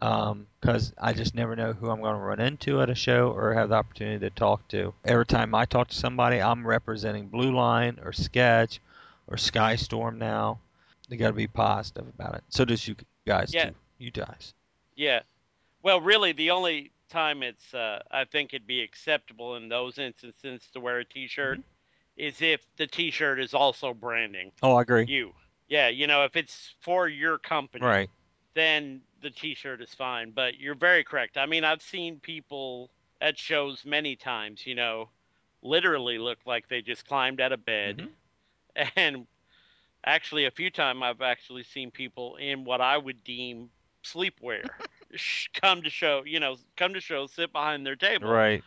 [0.00, 3.32] Um, because I just never know who I'm going to run into at a show
[3.32, 4.94] or have the opportunity to talk to.
[5.04, 8.78] Every time I talk to somebody, I'm representing Blue Line or Sketch
[9.26, 10.60] or Skystorm now.
[11.08, 12.44] You got to be positive about it.
[12.50, 12.94] So does you
[13.26, 13.70] guys Yeah.
[13.70, 13.74] too.
[13.98, 14.54] You guys.
[14.94, 15.22] Yeah.
[15.82, 20.68] Well, really, the only time it's uh, I think it'd be acceptable in those instances
[20.72, 21.60] to wear a T-shirt
[22.16, 25.08] is if the T-shirt is also branding Oh, I agree.
[25.08, 25.32] you.
[25.68, 28.10] Yeah, you know, if it's for your company, Right.
[28.54, 30.32] then the T-shirt is fine.
[30.32, 31.36] But you're very correct.
[31.36, 32.90] I mean, I've seen people
[33.20, 35.10] at shows many times, you know,
[35.62, 38.14] literally look like they just climbed out of bed, Mhm.
[38.96, 39.26] and
[40.04, 43.70] actually a few times I've actually seen people in what I would deem
[44.04, 44.68] sleepwear
[45.60, 48.62] come to show, you know, come to show, sit behind their table, Right.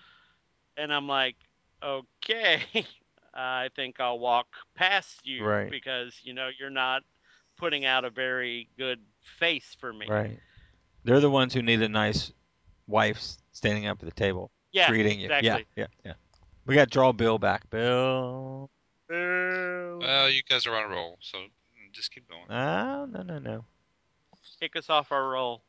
[0.77, 1.35] and I'm like,
[1.83, 2.61] okay,
[3.33, 5.69] I think I'll walk past you Right.
[5.69, 7.03] because you know you're not
[7.57, 8.99] putting out a very good
[9.39, 10.07] face for me.
[10.09, 10.39] Right.
[11.03, 12.31] They're the ones who need a nice
[12.87, 13.21] wife
[13.51, 15.25] standing up at the table Yeah, greeting you.
[15.25, 15.65] exactly.
[15.75, 16.13] Yeah, yeah, yeah.
[16.65, 17.69] We got to draw Bill back.
[17.69, 18.69] Bill.
[19.09, 21.39] Well, you guys are on a roll, so
[21.91, 22.45] just keep going.
[22.49, 23.65] Ah, no, no, no.
[24.59, 25.63] kick us off our roll.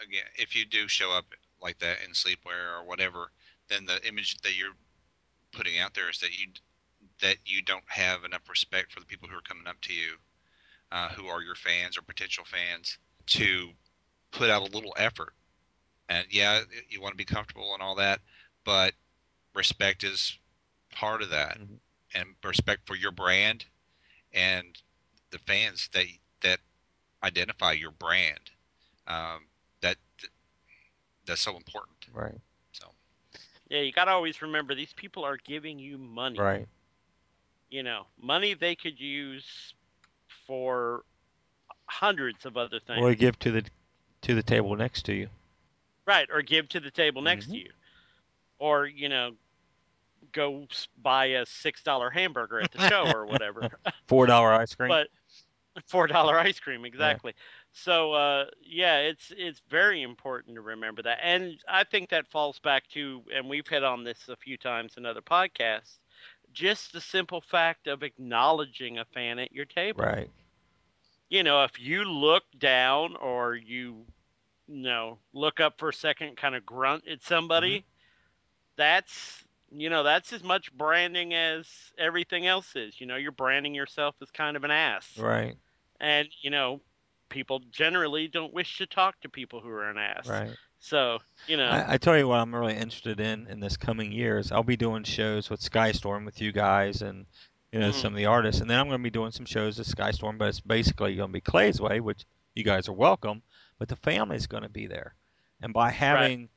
[0.00, 1.26] Again, if you do show up
[1.60, 3.32] like that in sleepwear or whatever,
[3.68, 4.76] then the image that you're
[5.52, 6.48] putting out there is that you
[7.20, 10.16] that you don't have enough respect for the people who are coming up to you,
[10.90, 13.70] uh, who are your fans or potential fans, to
[14.30, 15.34] put out a little effort.
[16.08, 18.20] And yeah, you want to be comfortable and all that,
[18.64, 18.94] but
[19.54, 20.38] respect is
[20.90, 21.80] part of that, Mhm.
[22.14, 23.66] and respect for your brand
[24.32, 24.82] and
[25.30, 26.06] the fans that
[26.40, 26.60] that
[27.22, 28.50] identify your brand.
[29.06, 29.49] Um,
[31.26, 31.96] that's so important.
[32.12, 32.40] Right,
[32.72, 32.86] So
[33.68, 36.38] Yeah, you gotta always remember these people are giving you money.
[36.38, 36.68] right,
[37.70, 39.74] You know, money they could use
[40.46, 41.04] for
[41.86, 43.00] hundreds of other things.
[43.00, 43.64] or give to the
[44.22, 45.28] to the table next to you.
[46.06, 47.52] Right, or give to the table next Mhm.
[47.52, 47.72] to you.
[48.58, 49.36] Or, you know,
[50.32, 50.66] go
[50.98, 53.70] buy a $6 hamburger at the show or whatever.
[54.08, 54.88] Four dollar ice cream.
[54.88, 55.08] but
[55.88, 57.34] $4 ice cream, exactly.
[57.72, 61.18] So, uh, yeah, it's it's very important to remember that.
[61.22, 64.96] And I think that falls back to and we've hit on this a few times
[64.96, 65.98] in other podcasts,
[66.52, 70.16] just the simple fact of acknowledging a fan at your table.
[70.16, 70.30] right,
[71.28, 74.06] you know, if you look down or you,
[74.66, 77.96] you know, look up for a second, kind of grunt at somebody, Mm-hmm.
[78.76, 81.66] that's, you know, that's as much branding as
[81.98, 83.00] everything else is.
[83.00, 85.24] You know, you're branding yourself as kind of an ass.
[85.24, 85.56] right,
[86.00, 86.80] And, you know,
[87.30, 90.28] people generally don't wish to talk to people who are an ass.
[90.28, 90.50] right.
[90.80, 94.12] So, you know, I, I tell you what I'm really interested in in this coming
[94.12, 94.50] years.
[94.52, 97.26] I'll be doing shows with Skystorm with you guys and
[97.72, 97.94] you know Mhm.
[97.94, 100.38] some of the artists, and then I'm going to be doing some shows with Skystorm,
[100.38, 102.24] but it's basically going to be Clay's Way, which
[102.54, 103.42] you guys are welcome,
[103.78, 105.14] but the family's going to be there,
[105.62, 106.48] and by having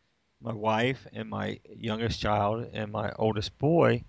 [0.41, 4.03] my wife and my youngest child and my oldest boy,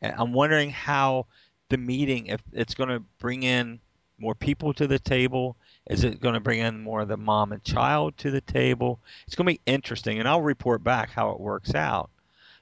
[0.00, 1.26] I'm wondering how
[1.70, 3.80] the meeting if it's going to bring in
[4.18, 5.56] more people to the table.
[5.90, 9.00] Is it going to bring in more of the mom and child to the table?
[9.26, 12.10] It's going to be interesting, and I'll report back how it works out.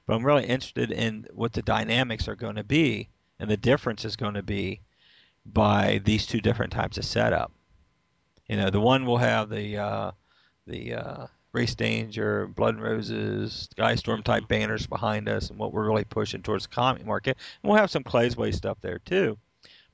[0.05, 3.09] But I'm really interested in what the dynamics are going to be
[3.43, 4.79] and the difference is going to be
[5.45, 7.51] by these two different types of setup.
[8.47, 10.11] You know, the one will have the uh,
[10.65, 15.85] the uh, race danger, blood and roses, Skystorm type banners behind us, and what we're
[15.85, 17.37] really pushing towards the comic market.
[17.61, 19.37] And we'll have some Clay's Way stuff there too.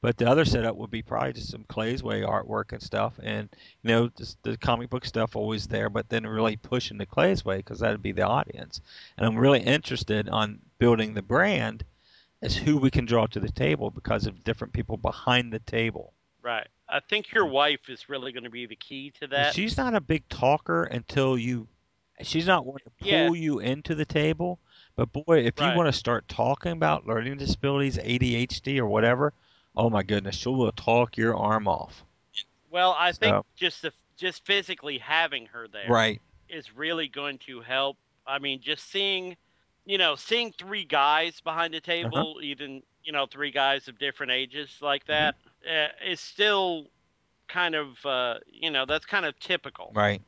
[0.01, 3.49] But the other setup would be probably just some Clay's Way artwork and stuff, and
[3.83, 7.43] you know just the comic book stuff always there, but then really pushing the Clay's
[7.43, 8.79] Way because that'd be the audience.
[9.17, 11.83] And I'm really interested on building the brand
[12.41, 16.13] as who we can draw to the table because of different people behind the table.
[16.41, 16.67] right.
[16.91, 19.53] I think your wife is really going to be the key to that.
[19.53, 21.67] She's not a big talker until you.
[22.23, 23.29] She's not one to pull Yeah.
[23.31, 24.57] you into the table.
[24.95, 29.33] But boy, if you want to start talking about learning disabilities, ADHD, or whatever,
[29.79, 32.03] oh my goodness, she will talk your arm off.
[32.69, 36.21] well, I think So- just the, just physically having her there Right.
[36.49, 37.97] is really going to help.
[38.27, 39.37] I mean, just seeing,
[39.85, 42.41] you know, seeing three guys behind the table, Uh-huh.
[42.41, 45.35] even you know, three guys of different ages like Mm-hmm.
[45.67, 46.87] uh, is still
[47.47, 49.91] kind of, uh, you know, that's kind of typical.
[49.95, 50.21] Right.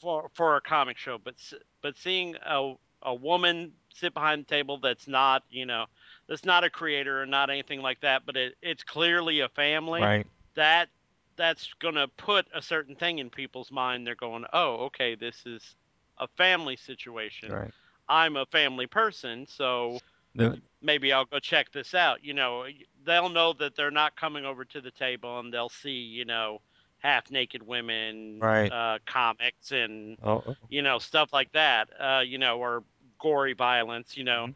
[0.00, 1.34] for for a comic show, but
[1.82, 5.86] but seeing a a woman sit behind the table that's not you know
[6.28, 10.00] that's not a creator or not anything like that, but it, it's clearly a family.
[10.02, 10.26] Right.
[10.54, 10.88] That
[11.36, 14.06] that's gonna put a certain thing in people's mind.
[14.06, 15.76] They're going, oh, okay, this is
[16.18, 17.52] a family situation.
[17.52, 17.72] Right.
[18.08, 20.02] I'm a family person, so
[20.34, 22.24] The, maybe I'll go check this out.
[22.24, 22.66] You know,
[23.04, 26.60] they'll know that they're not coming over to the table and they'll see, you know,
[26.98, 28.70] half naked women, Right.
[28.70, 32.84] uh, comics and, oh, you know, stuff like that, uh, you know, or
[33.18, 34.48] gory violence, you know.
[34.48, 34.54] Mhm.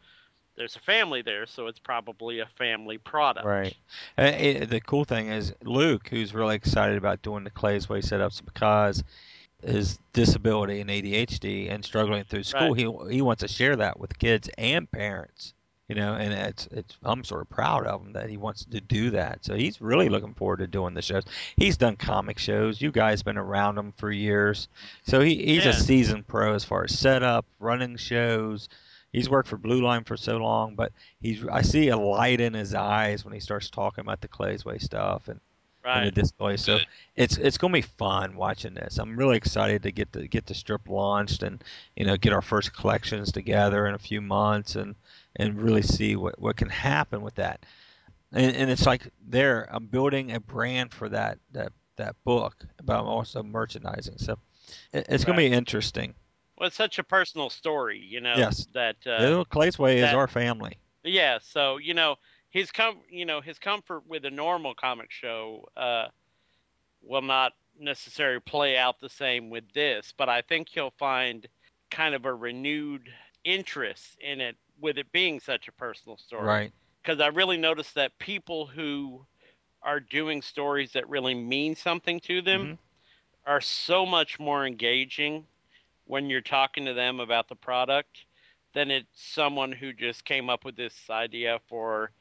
[0.55, 3.45] There's a family there, so it's probably a family product.
[3.45, 3.75] Right.
[4.17, 8.01] Uh, it- the cool thing is Luke, who's really excited about doing the Clay's Way
[8.01, 9.03] setups because
[9.63, 14.17] his disability and ADHD and struggling through school, he he wants to share that with
[14.19, 15.53] kids and parents.
[15.89, 18.79] You know, and it's it's I'm sort of proud of him that he wants to
[18.79, 19.43] do that.
[19.43, 21.23] So he's really looking forward to doing the shows.
[21.57, 22.79] He's done comic shows.
[22.81, 24.67] You guys been around him for years,
[25.05, 25.71] so he he's Yeah.
[25.71, 28.69] a seasoned pro as far as setup, running shows.
[29.13, 30.91] He's worked for Blue Line for so long, but
[31.21, 34.65] he's I see a light in his eyes when he starts talking about the Clay's
[34.65, 35.39] Way stuff and,
[35.85, 36.57] and the display.
[36.57, 36.87] So Good.
[37.15, 38.97] it's it's gonna be fun watching this.
[38.97, 41.63] I'm really excited to get the get the strip launched and
[41.95, 44.95] you know get our first collections together in a few months and
[45.35, 47.65] and really see what what can happen with that.
[48.31, 52.99] And, and it's like there, I'm building a brand for that that that book, but
[52.99, 54.17] I'm also merchandising.
[54.17, 54.39] So
[54.91, 56.15] it, it's gonna be interesting.
[56.57, 58.67] Well, it's such a personal story, you know, Yes.
[58.73, 60.77] that uh, Clay's Way is our family.
[61.03, 62.17] Yeah, so you know
[62.49, 66.07] his com you know his comfort with a normal comic show uh,
[67.01, 71.47] will not necessarily play out the same with this, but I think he'll find
[71.91, 73.09] kind of a renewed
[73.43, 76.61] interest in it with it being such a personal story.
[76.61, 76.73] Right.
[77.03, 79.25] Because I really noticed that people who
[79.83, 82.77] are doing stories that really mean something to them Mhm.
[83.45, 85.47] are so much more engaging
[86.13, 88.27] when you're talking to them about the product
[88.75, 92.11] than it's someone who just came up with this idea for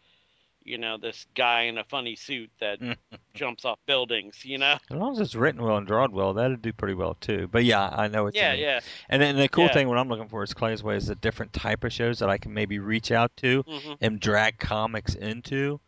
[0.64, 2.80] you know this guy in a funny suit that
[3.34, 6.56] jumps off buildings you know As long as it's written well and drawn well, that'll
[6.56, 7.48] do pretty well too.
[7.48, 9.72] But yeah, I know it's yeah yeah And then the cool Yeah.
[9.72, 12.30] thing, what I'm looking for is Clay's Way is a different type of shows that
[12.30, 15.80] I can maybe reach out to hmm and drag comics into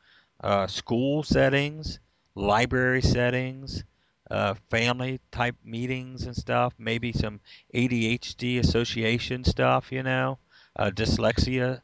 [0.42, 2.00] uh, school settings,
[2.34, 3.84] library settings,
[4.35, 6.74] uh, family type meetings and stuff.
[6.78, 7.39] Maybe some
[7.72, 10.39] ADHD association stuff, you know,
[10.76, 11.80] uh, dyslexia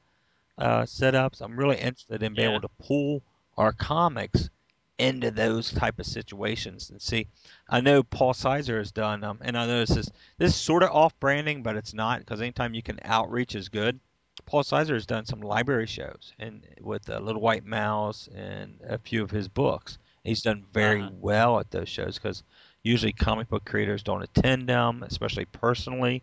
[0.59, 1.41] uh, setups.
[1.41, 2.57] I'm really interested in being Yeah.
[2.57, 3.23] able to pull
[3.57, 4.51] our comics
[4.99, 7.27] into those type of situations and see.
[7.69, 10.83] I know Paul Sizer has done, um, and I know this is this is sort
[10.83, 14.01] of off branding, but it's not because anytime you can outreach is good.
[14.45, 18.99] Paul Sizer has done some library shows and with uh, Little White Mouse and a
[18.99, 19.99] few of his books.
[20.25, 21.11] He's done very Uh-huh.
[21.21, 22.43] well at those shows because
[22.83, 26.23] usually comic book creators don't attend them, especially personally.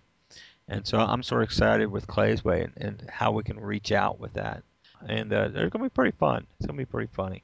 [0.68, 3.92] And so I'm sort of excited with Clay's Way and, and how we can reach
[3.92, 4.64] out with that.
[5.08, 6.46] And uh, they're going to be pretty fun.
[6.60, 7.44] It's going to be pretty funny.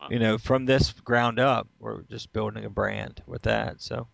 [0.00, 0.08] Wow.
[0.10, 3.80] You know, from this ground up, we're just building a brand with that.
[3.82, 4.06] So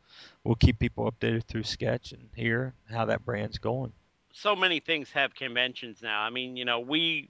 [0.44, 3.92] we'll keep people updated through Sketch and hear how that brand's going.
[4.32, 7.28] so many things have conventions now i mean you know we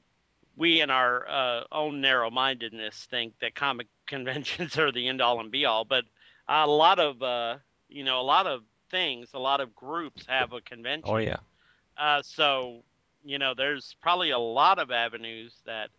[0.57, 5.51] we in our uh, own narrow-mindedness think that comic conventions are the end all and
[5.51, 6.05] be all but
[6.49, 7.57] a lot of uh,
[7.89, 11.39] you know a lot of things a lot of groups have a convention Oh, yeah.
[11.97, 12.83] Uh, so,
[13.25, 15.91] you know, there's probably a lot of avenues that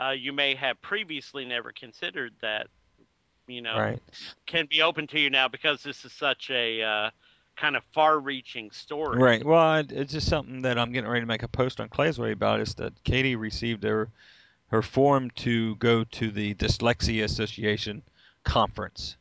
[0.00, 2.66] uh, you may have previously never considered that,
[3.46, 4.00] you know, Right.
[4.46, 7.10] can be open to you now because this is such a uh,
[7.56, 9.18] kind of far-reaching story.
[9.18, 9.44] Right.
[9.44, 12.32] Well, it's just something that I'm getting ready to make a post on Clay's Way
[12.32, 14.08] about is that Katie received her
[14.68, 18.02] her form to go to the Dyslexia Association
[18.42, 19.16] conference.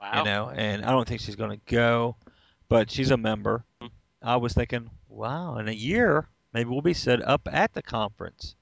[0.00, 0.18] Wow.
[0.18, 2.16] you know, and I don't think she's going to go,
[2.68, 3.64] but she's a member.
[3.80, 4.28] Mm-hmm.
[4.28, 8.56] I was thinking, wow, in a year, maybe we'll be set up at the conference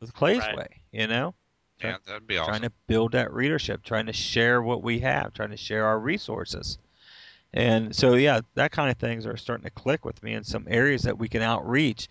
[0.00, 0.56] with Clay's Right.
[0.56, 1.34] Way, you know,
[1.82, 2.50] Yeah, that'd be awesome.
[2.50, 5.98] trying to build that readership, trying to share what we have, trying to share our
[5.98, 6.78] resources.
[7.56, 10.66] And so, yeah, that kind of things are starting to click with me in some
[10.68, 12.06] areas that we can outreach.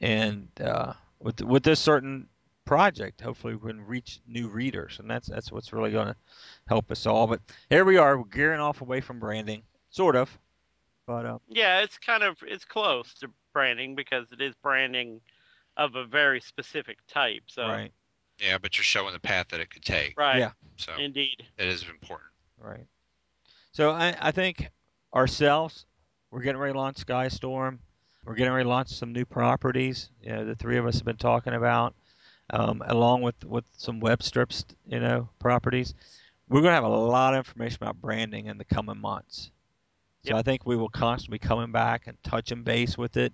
[0.00, 2.26] And uh, with with this certain
[2.64, 6.16] project, hopefully we can reach new readers, and that's that's what's really going to
[6.66, 7.28] help us all.
[7.28, 7.40] But
[7.70, 10.36] here we are, we're gearing off away from branding, sort of.
[11.06, 15.20] But uh, Yeah, it's kind of it's close to branding because it is branding
[15.76, 17.44] of a very specific type.
[17.46, 17.92] So, right,
[18.40, 20.18] Yeah, but you're showing the path that it could take.
[20.18, 20.50] right, Yeah.
[20.76, 21.44] So indeed.
[21.56, 22.30] it is important.
[22.58, 22.86] right.
[23.70, 24.70] So I, I think
[25.14, 25.86] ourselves,
[26.30, 27.78] we're getting ready to launch Skystorm.
[28.24, 30.10] We're getting ready to launch some new properties.
[30.22, 31.94] You know, the three of us have been talking about,
[32.50, 34.64] um, along with with some web strips.
[34.86, 35.94] You know, properties.
[36.48, 39.50] We're going to have a lot of information about branding in the coming months.
[40.24, 43.32] So I think we will constantly be coming back and touching base with it,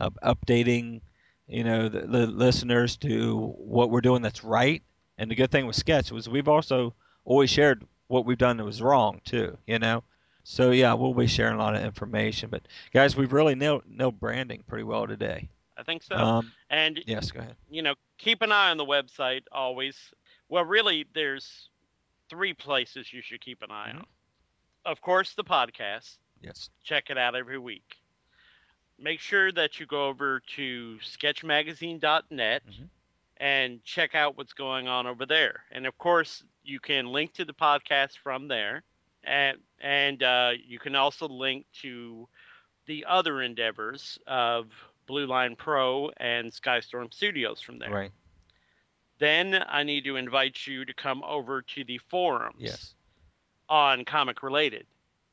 [0.00, 1.00] uh, updating,
[1.48, 4.82] you know, the, the listeners to what we're doing that's right.
[5.18, 6.94] And the good thing with Sketch was we've also
[7.24, 9.58] always shared what we've done that was wrong too.
[9.66, 10.02] You know.
[10.50, 12.50] So yeah, we'll be sharing a lot of information.
[12.50, 15.48] But guys, we've really nailed, nailed branding pretty well today.
[15.76, 16.16] I think so.
[16.16, 17.54] Um, and yes, go ahead.
[17.70, 19.96] you know, keep an eye on the website always.
[20.48, 21.68] Well, really, there's
[22.28, 23.98] three places you should keep an eye Mhm.
[24.00, 24.06] on.
[24.86, 26.18] Of course, the podcast.
[26.42, 26.68] Yes.
[26.82, 27.96] Check it out every week.
[28.98, 32.88] Make sure that you go over to sketchmagazine.net Mhm.
[33.36, 35.64] and check out what's going on over there.
[35.70, 38.82] And of course, you can link to the podcast from there,
[39.22, 42.28] and and uh, you can also link to
[42.86, 44.66] the other endeavors of
[45.06, 47.90] Blue Line Pro and Skystorm Studios from there.
[47.90, 48.10] Right.
[49.18, 52.94] Then I need to invite you to come over to the forums Yes.
[53.68, 54.86] on comic related.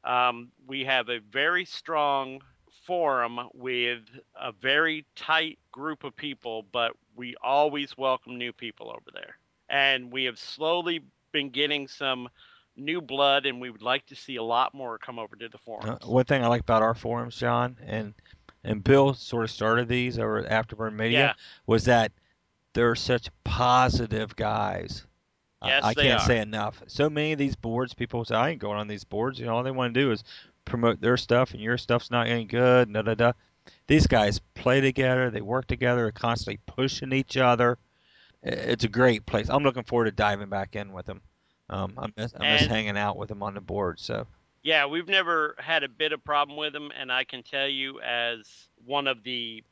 [0.04, 2.42] Um, we have a very strong
[2.86, 4.04] forum with
[4.40, 9.38] a very tight group of people, but we always welcome new people over there.
[9.70, 12.30] And we have slowly been getting some
[12.78, 15.58] new blood, and we would like to see a lot more come over to the
[15.58, 16.06] Uh, forums.
[16.06, 18.14] one thing I like about our forums, John, and
[18.64, 21.34] and Bill sort of started these over at Afterburn Media, Yeah.
[21.68, 22.12] was that
[22.74, 25.06] they're such positive guys.
[25.62, 26.26] I- Yes, I, they can't are.
[26.26, 26.84] say enough.
[26.88, 29.40] So many of these boards, people say, I ain't going on these boards.
[29.40, 30.24] You know, all they want to do is
[30.66, 32.92] promote their stuff, and your stuff's not any good.
[32.92, 33.32] Da da da.
[33.88, 35.30] These guys play together.
[35.32, 36.02] They work together.
[36.04, 37.78] They're constantly pushing each other.
[38.44, 39.50] It's a great place.
[39.50, 41.22] I'm looking forward to diving back in with them.
[41.70, 44.00] Um, I miss, I miss And- hanging out with them on the board.
[44.00, 44.26] So
[44.64, 48.00] Yeah, we've never had a bit of problem with them, and I can tell you
[48.02, 49.64] as one of the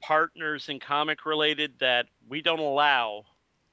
[0.00, 3.24] partners in comic related that we don't allow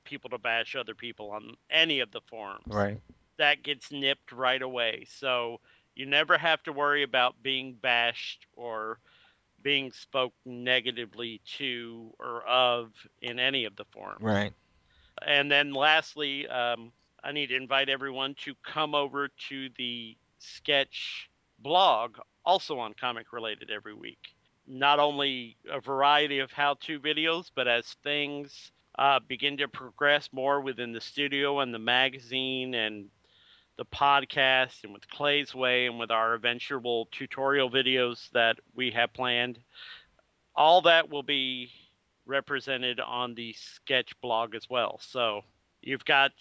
[0.06, 2.64] people to bash other people on any of the forums.
[2.68, 3.00] right,
[3.38, 5.06] That gets nipped right away.
[5.10, 5.60] So
[5.96, 9.00] you never have to worry about being bashed or
[9.62, 14.22] being spoken negatively to or of in any of the forums.
[14.24, 14.54] right.
[15.22, 16.92] And then lastly, um,
[17.24, 23.32] I need to invite everyone to come over to the sketch blog, also on comic
[23.32, 24.20] related every week.
[24.68, 30.30] Not only a variety of how to videos, but as things uh, begin to progress
[30.32, 33.10] more within the studio and the magazine and
[33.78, 39.14] the podcast and with Clay's Way and with our eventual tutorial videos that we have
[39.14, 39.60] planned,
[40.56, 41.70] all that will be
[42.26, 45.00] represented on the sketch blog as well.
[45.02, 45.42] So
[45.82, 46.32] you've got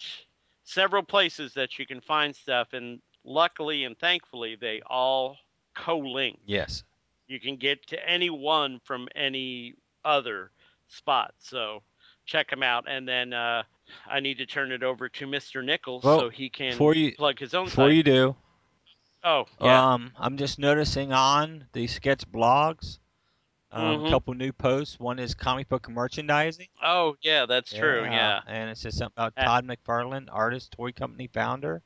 [0.63, 5.37] several places that you can find stuff, and luckily and thankfully, they all
[5.75, 6.39] co link.
[6.45, 6.83] Yes.
[7.27, 10.51] You can get to any one from any other
[10.89, 11.33] spot.
[11.39, 11.81] So
[12.25, 12.85] check them out.
[12.89, 13.63] And then uh,
[14.07, 15.63] I need to turn it over to Mr.
[15.63, 17.95] Nichols Well, so he can you- plug his own Before site.
[17.95, 18.35] you do,
[19.23, 19.93] oh, yeah.
[19.93, 22.97] Um, I'm just noticing on the sketch blogs,
[23.71, 24.01] um, Mhm.
[24.01, 24.99] a couple new posts.
[24.99, 26.69] One is comic book merchandising.
[26.81, 28.05] oh, yeah, that's true.
[28.05, 28.41] Yeah.
[28.45, 31.83] And it says something about Uh, Todd McFarlane, artist, toy company founder.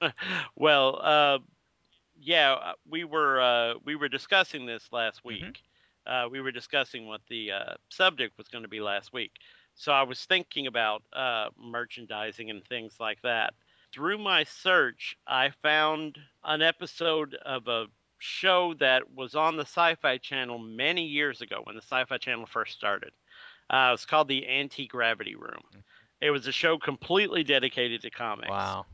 [0.56, 1.38] well, uh,
[2.18, 5.50] yeah, uh, we were uh, we were discussing this last Mm-hmm.
[5.50, 5.62] week.
[6.06, 9.32] Uh, we were discussing what the uh, subject was going to be last week.
[9.74, 13.54] So I was thinking about uh, merchandising and things like that.
[13.92, 17.86] Through my search, I found an episode of a
[18.18, 22.74] show that was on the Sci-Fi Channel many years ago when the Sci-Fi Channel first
[22.74, 23.12] started.
[23.68, 25.62] Uh, it's called the Anti-Gravity Room.
[26.20, 28.48] It was a show completely dedicated to comics.
[28.48, 28.86] Wow.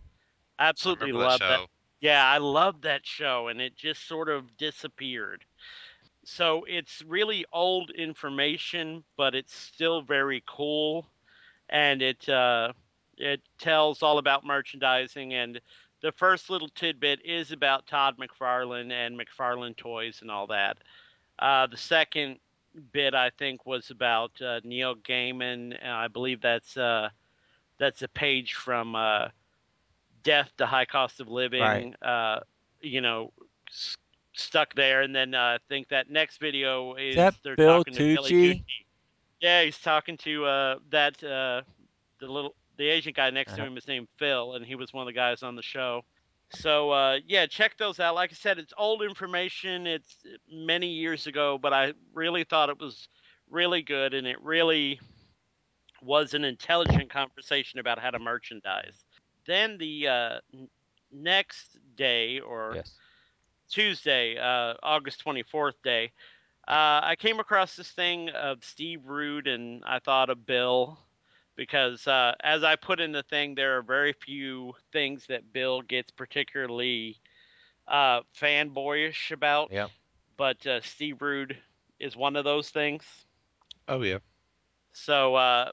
[0.59, 1.67] Absolutely I remember loved that show.
[2.01, 5.45] yeah, I love that show, and it just sort of disappeared.
[6.25, 11.07] So it's really old information, but it's still very cool,
[11.69, 12.73] and it uh,
[13.17, 15.35] it tells all about merchandising.
[15.35, 15.61] And
[16.03, 20.79] the first little tidbit is about Todd McFarlane and McFarlane Toys and all that.
[21.39, 22.39] Uh, the second
[22.93, 25.77] bit, I think, was about uh, Neil Gaiman.
[25.81, 27.09] and I believe that's uh,
[27.79, 29.29] that's a page from uh,
[30.23, 31.63] Death: The High Cost of Living.
[31.63, 32.03] Right.
[32.03, 32.41] Uh,
[32.81, 33.33] you know,
[33.71, 33.97] s-
[34.35, 37.95] stuck there, and then uh, I think that next video is that they're Bill talking
[37.95, 38.55] to Billy Tucci?
[38.55, 38.87] Tucci.
[39.41, 41.63] Yeah, he's talking to uh, that uh,
[42.21, 43.67] the little the Asian guy next to Uh-huh.
[43.67, 46.03] him is named Phil, and he was one of the guys on the show.
[46.51, 48.15] So uh, yeah, check those out.
[48.15, 49.87] Like I said, it's old information.
[49.87, 53.09] It's many years ago, but I really thought it was
[53.51, 55.01] really good, and it really
[56.03, 59.05] was an intelligent conversation about how to merchandise.
[59.47, 60.69] Then the uh, n-
[61.13, 63.01] next day, or Yes.
[63.71, 66.13] Tuesday, uh, August 24th day,
[66.69, 70.99] uh, I came across this thing of Steve Rude, and I thought of Bill
[71.57, 75.83] because, uh, as I put in the thing, there are very few things that Bill
[75.83, 77.19] gets particularly
[77.89, 79.73] uh, fanboyish about.
[79.73, 79.91] Yep.
[80.37, 81.57] But uh, Steve Rude
[82.01, 83.05] is one of those things.
[83.89, 84.19] Oh yeah.
[84.93, 85.71] So, uh,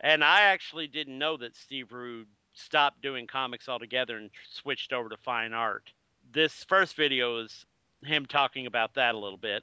[0.00, 5.08] and I actually didn't know that Steve Rude stopped doing comics altogether and switched over
[5.08, 5.90] to fine art.
[6.32, 7.64] This first video is
[8.04, 9.62] him talking about that a little bit.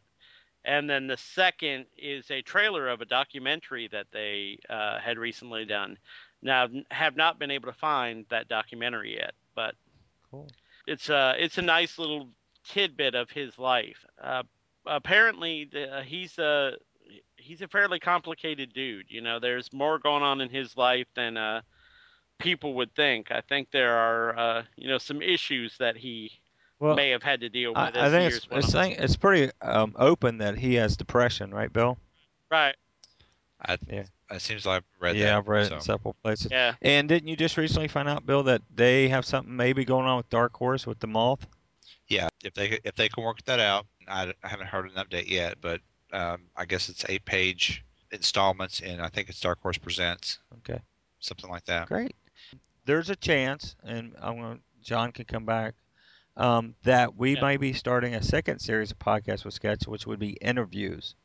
[0.68, 5.63] And then the second is a trailer of a documentary that they uh, had recently
[5.63, 5.97] done.
[6.41, 9.76] Now, have not been able to find that documentary yet, but
[10.30, 10.49] Cool.
[10.86, 12.30] it's a it's a nice little
[12.65, 14.05] tidbit of his life.
[14.22, 14.43] Uh,
[14.86, 16.74] apparently, the, he's a
[17.38, 19.05] he's a fairly complicated dude.
[19.09, 21.61] You know, there's more going on in his life than uh,
[22.39, 23.32] people would think.
[23.32, 26.32] I think there are uh, you know some issues that he
[26.80, 27.78] Well, may have had to deal with.
[27.78, 28.91] I, as I think years it's went it's, on.
[28.91, 31.97] it's pretty um, open that he has depression, right, Bill?
[32.51, 32.75] right.
[33.61, 34.03] I, Yeah.
[34.30, 35.38] It seems like I've read yeah, that.
[35.38, 36.49] I've read it in several places.
[36.51, 36.75] Yeah.
[36.82, 40.17] And didn't you just recently find out, Bill, that they have something maybe going on
[40.17, 41.47] with Dark Horse with the moth?
[42.07, 45.30] Yeah, if they if they can work that out, I, I haven't heard an update
[45.30, 45.82] yet, but
[46.13, 50.80] um, I guess it's eight page installments, and I think it's Dark Horse Presents, Okay,
[51.19, 51.88] something like that.
[51.88, 52.15] great.
[52.86, 54.61] There's a chance, and I'm going.
[54.82, 55.73] John can come back.
[56.38, 57.41] Um, that we Yeah.
[57.41, 61.15] might be starting a second series of podcasts with Sketch, which would be interviews,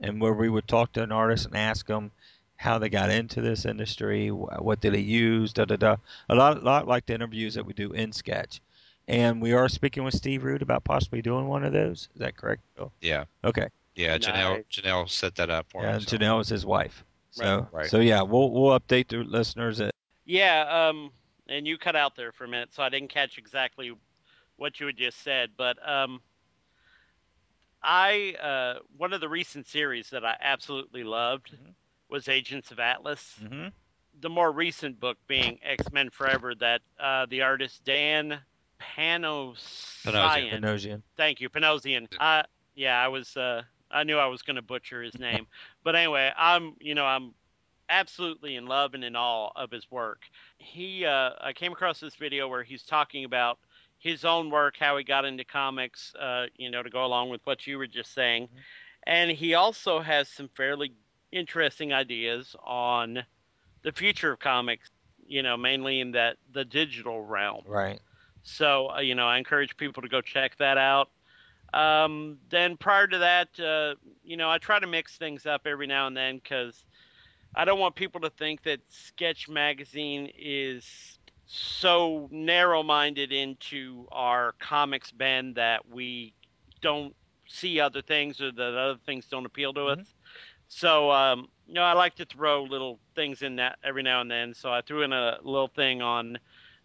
[0.00, 2.12] and where we would talk to an artist and ask them
[2.56, 5.96] how they got into this industry, what did they use, da da da.
[6.28, 8.60] A lot, lot like the interviews that we do in Sketch.
[9.08, 12.08] And we are speaking with Steve Rude about possibly doing one of those.
[12.14, 12.92] Is that correct, Bill?
[13.00, 13.66] Yeah, Okay.
[13.96, 14.16] yeah.
[14.16, 14.64] Jaynelle Nice.
[14.70, 15.94] Jaynelle set that up for Yeah, me.
[15.96, 16.16] and so.
[16.16, 17.04] Jaynelle is his wife.
[17.32, 17.90] So, Right.
[17.90, 19.78] so yeah, we'll we'll update the listeners.
[19.78, 19.90] That,
[20.24, 21.10] Yeah, um,
[21.48, 23.92] and you cut out there for a minute, so I didn't catch exactly
[24.56, 25.50] what you had just said.
[25.56, 26.22] But um,
[27.82, 31.74] I uh, one of the recent series that I absolutely loved Mhm.
[32.08, 33.38] was Agents of Atlas.
[33.40, 33.68] hmm
[34.20, 38.44] The more recent book being X Men Forever, that uh, the artist Dan
[38.78, 40.50] Panosian.
[40.50, 41.02] Panosian.
[41.16, 42.06] Thank you, Panosian.
[42.18, 42.42] Uh,
[42.74, 43.36] yeah, I was.
[43.36, 45.46] Uh, I knew I was going to butcher his name,
[45.84, 46.74] but anyway, I'm.
[46.80, 47.34] You know, I'm
[47.88, 50.22] absolutely in love and in awe of his work.
[50.58, 51.04] He.
[51.04, 53.58] Uh, I came across this video where he's talking about
[54.02, 56.12] his own work, how he got into comics.
[56.18, 58.48] Uh, you know, to go along with what you were just saying,
[59.06, 60.92] and he also has some fairly
[61.30, 63.24] interesting ideas on
[63.82, 64.90] the future of comics.
[65.24, 67.62] You know, mainly in that the digital realm.
[67.66, 68.00] Right.
[68.42, 71.10] So, uh, you know, I encourage people to go check that out.
[71.72, 73.94] Um, then prior to that, uh,
[74.24, 76.84] you know, I try to mix things up every now and then because
[77.54, 80.84] I don't want people to think that Sketch Magazine is
[81.54, 86.32] so narrow minded into our comics bend that we
[86.80, 87.14] don't
[87.46, 90.14] see other things or that other things don't appeal to us.
[90.68, 94.30] So, um, you know, I like to throw little things in that every now and
[94.30, 94.54] then.
[94.54, 96.38] So I threw in a little thing on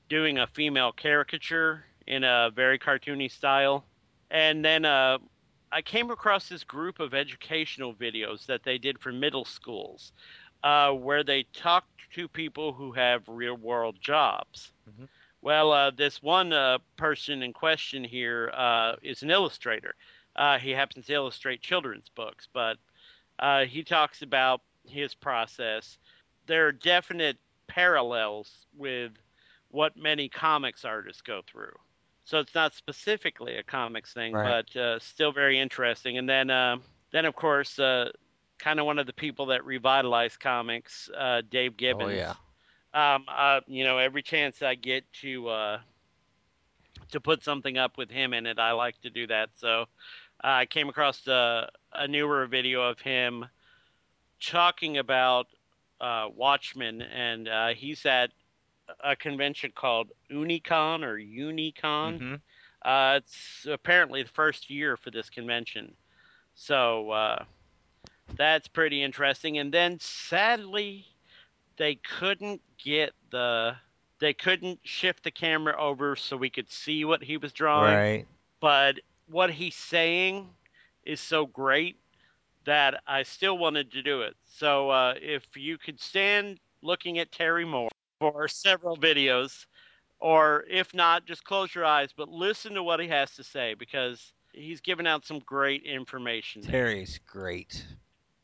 [0.10, 3.86] doing a female caricature in a very cartoony style.
[4.32, 5.20] And then uh,
[5.72, 10.12] I came across this group of educational videos that they did for middle schools
[10.64, 14.72] uh, where they talk to people who have real world jobs.
[14.90, 15.08] Mhm.
[15.42, 19.96] Well, uh, this one uh, person in question here uh, is an illustrator.
[20.36, 22.78] Uh, he happens to illustrate children's books, but
[23.40, 25.98] uh, he talks about his process.
[26.48, 27.38] There are definite
[27.68, 29.12] parallels with
[29.70, 31.76] what many comics artists go through.
[32.26, 34.66] So it's not specifically a comics thing, Right.
[34.66, 36.18] but uh, still very interesting.
[36.18, 36.48] And then,
[37.12, 38.12] then of course, uh,
[38.60, 41.98] kind of one of the people that revitalized comics, uh, Dave Gibbons.
[41.98, 42.36] Oh yeah.
[42.94, 45.80] Um, uh, you know, every chance I get to uh,
[47.12, 49.50] to put something up with him in it, I like to do that.
[49.56, 49.86] So
[50.42, 53.46] I came across a, a newer video of him
[54.42, 55.48] talking about
[56.00, 58.32] uh, Watchmen, and uh, he's at
[59.04, 62.22] a convention called Unicon or Unicon.
[62.22, 62.36] hmm
[62.84, 65.96] Uh, it's apparently the first year for this convention.
[66.56, 67.46] So uh,
[68.36, 69.58] that's pretty interesting.
[69.58, 71.06] And then sadly,
[71.78, 73.76] they couldn't get the.
[74.20, 77.94] They couldn't shift the camera over so we could see what he was drawing.
[77.94, 78.28] Right.
[78.60, 79.00] But
[79.30, 80.50] what he's saying
[81.06, 81.98] is so great
[82.66, 84.36] that I still wanted to do it.
[84.46, 89.68] So uh, if you could stand looking at Terry Moore for several videos,
[90.20, 93.76] or if not, just close your eyes, but listen to what he has to say
[93.76, 96.62] because he's giving out some great information.
[96.62, 97.86] Terry's great.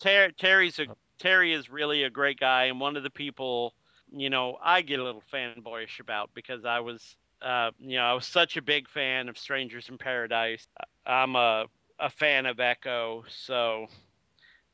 [0.04, 0.88] Ter- Terry's a
[1.20, 3.74] Terry is really a great guy and one of the people
[4.12, 8.14] you know I get a little fanboyish about because I was uh, you know I
[8.14, 10.68] was such a big fan of Strangers in Paradise.
[11.06, 11.66] I'm a
[12.00, 13.88] a fan of Echo, so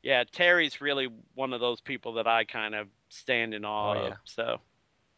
[0.02, 3.94] yeah, Terry's really one of those people that I kind of stand in awe Oh,
[3.94, 4.08] yeah.
[4.08, 4.16] of.
[4.24, 4.60] So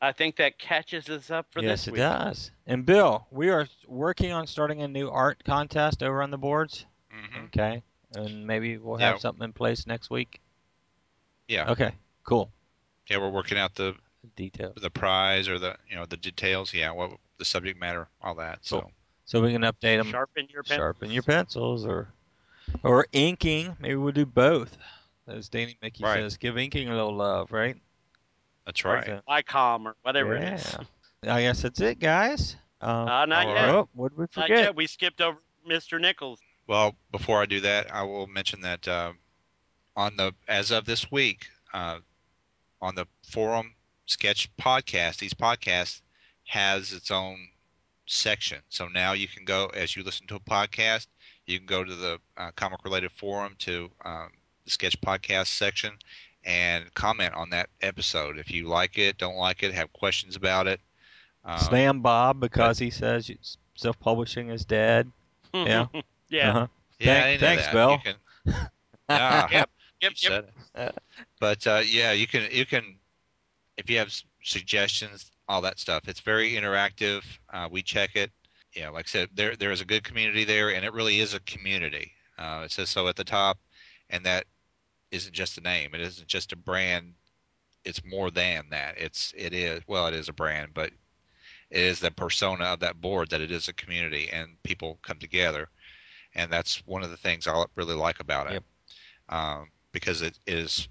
[0.01, 2.51] I think that catches us up for yes, this it does.
[2.67, 6.87] And Bill, we are working on starting a new art contest over on the boards.
[7.11, 7.83] hmm Okay,
[8.15, 9.11] and maybe we'll Yeah.
[9.13, 10.41] have something in place next week.
[11.49, 11.71] Yeah.
[11.71, 11.93] Okay.
[12.25, 12.51] Cool.
[13.09, 13.95] Yeah, we're working out the
[14.37, 14.75] Details.
[14.81, 16.73] the prize or the you know the details.
[16.73, 18.61] Yeah, what the subject matter, all that.
[18.63, 18.93] So Cool.
[19.25, 20.11] So we can update them.
[20.11, 20.77] Sharpen your pencils.
[20.79, 22.09] Sharpen your pencils, or
[22.85, 23.77] or inking.
[23.81, 24.77] Maybe we'll do both.
[25.27, 26.17] As Danny Miki Right.
[26.21, 27.77] says, give inking a little love, right?
[28.65, 29.05] that's right.
[29.07, 30.77] So- ICOM or whatever it is.
[31.25, 31.35] Yeah.
[31.35, 32.55] I guess that's it, guys.
[32.81, 33.69] Um, Uh, not yet.
[33.71, 34.59] oh, what did we Not forget?
[34.59, 34.77] yet.
[34.77, 35.39] We skipped over
[35.69, 36.01] Mr.
[36.01, 36.41] Nichols.
[36.67, 39.13] Well, before I do that, I will mention that uh,
[39.97, 41.99] on the as of this week, uh,
[42.81, 43.75] on the forum
[44.07, 46.01] sketch podcast, these podcasts
[46.45, 47.49] has its own
[48.07, 48.59] section.
[48.69, 51.07] So now you can go as you listen to a podcast,
[51.47, 54.31] you can go to the uh, comic related forum to um,
[54.65, 55.93] the sketch podcast section
[56.45, 60.67] and comment on that episode if you like it, don't like it, have questions about
[60.67, 60.81] it.
[61.45, 63.31] Um, Slam Bob because he says
[63.75, 65.11] self-publishing is dead.
[65.55, 65.89] Yeah.
[66.33, 66.51] Yeah.
[66.51, 66.67] Uh-huh.
[66.99, 67.73] yeah, Thank- thanks, that.
[67.73, 67.99] Bill.
[67.99, 68.69] Can-
[69.09, 69.49] Ah.
[70.03, 71.01] Yep, You yep.
[71.39, 72.97] But uh, yeah, you can you can
[73.77, 74.13] if you have
[74.43, 76.09] suggestions, all that stuff.
[76.09, 77.23] It's very interactive.
[77.53, 78.33] Uh, we check it.
[78.75, 81.35] Yeah, like I said, there there is a good community there, and it really is
[81.35, 82.13] a community.
[82.39, 83.59] Uh, it says so at the top,
[84.11, 84.47] and that
[85.13, 85.95] isn't just a name.
[85.95, 87.15] It isn't just a brand.
[87.85, 88.95] It's more than that.
[88.99, 90.91] It's it is well, it is a brand, but
[91.71, 95.19] it is the persona of that board that it is a community and people come
[95.19, 95.69] together,
[96.35, 98.65] and that's one of the things I really like about it Yep.
[99.29, 100.89] um, because it is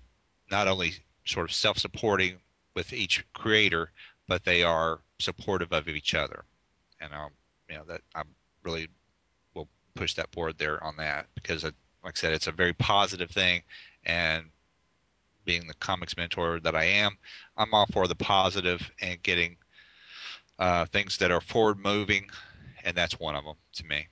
[0.49, 0.93] not only
[1.25, 2.37] sort of self-supporting
[2.75, 3.91] with each creator,
[4.27, 6.45] but they are supportive of each other,
[6.99, 7.31] and um,
[7.69, 8.23] you know that I
[8.63, 8.87] really
[9.53, 12.73] will push that board there on that because, it, like I said, it's a very
[12.73, 13.63] positive thing,
[14.05, 14.45] and
[15.45, 17.17] being the comics mentor that I am,
[17.57, 19.57] I'm all for the positive and getting
[20.59, 22.29] uh, things that are forward moving,
[22.83, 24.07] and that's one of them to me.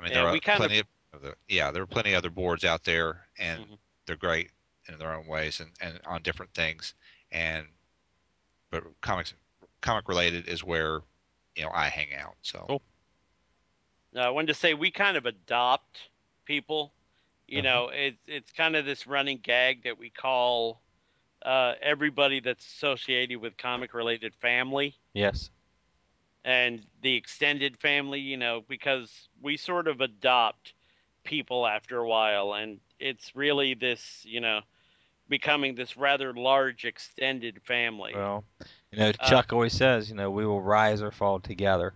[0.00, 0.78] I mean, Yeah, there are we kind of- plenty
[1.12, 3.78] of, the, yeah, there are plenty of other boards out there, and Mhm.
[4.06, 4.50] they're great
[4.88, 6.94] in their own ways and, and on different things.
[7.30, 7.68] And
[8.70, 9.34] but comics,
[9.82, 11.02] comic related is where
[11.54, 12.36] you know I hang out.
[12.42, 12.82] So Cool.
[14.12, 16.08] No, I wanted to say we kind of adopt
[16.46, 16.94] people.
[17.46, 17.68] You Uh-huh.
[17.68, 20.80] know, it's it's kind of this running gag that we call
[21.42, 25.50] uh, everybody that's associated with comic related family Yes.
[26.44, 28.20] And the extended family.
[28.20, 30.74] You know, because we sort of adopt
[31.24, 34.60] people after a while, and it's really this, you know,
[35.28, 38.12] becoming this rather large extended family.
[38.14, 38.44] Well,
[38.90, 41.94] you know, Uh, Chuck always says, you know, we will rise or fall together.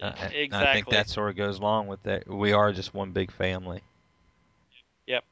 [0.00, 2.26] Uh, and I think that sort of goes along with that.
[2.26, 3.82] We are just one big family.
[5.06, 5.24] Yep.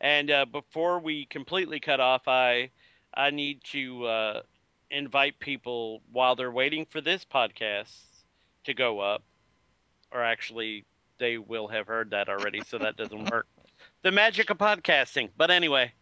[0.00, 2.70] And uh, before we completely cut off, I
[3.14, 4.42] I need to uh,
[4.90, 7.92] invite people while they're waiting for this podcast
[8.64, 9.22] to go up,
[10.12, 10.84] or actually
[11.18, 13.46] they will have heard that already, so that doesn't work.
[14.02, 15.30] The magic of podcasting.
[15.36, 15.92] But anyway,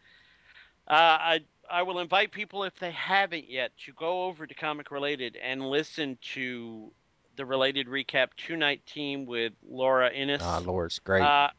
[0.89, 4.91] uh, I I will invite people if they haven't yet to go over to Comic
[4.91, 6.93] Related and listen to
[7.37, 10.41] the Related Recap Two Night Team with Lora Innes.
[10.43, 11.23] Ah, Lora's great.
[11.23, 11.51] Uh,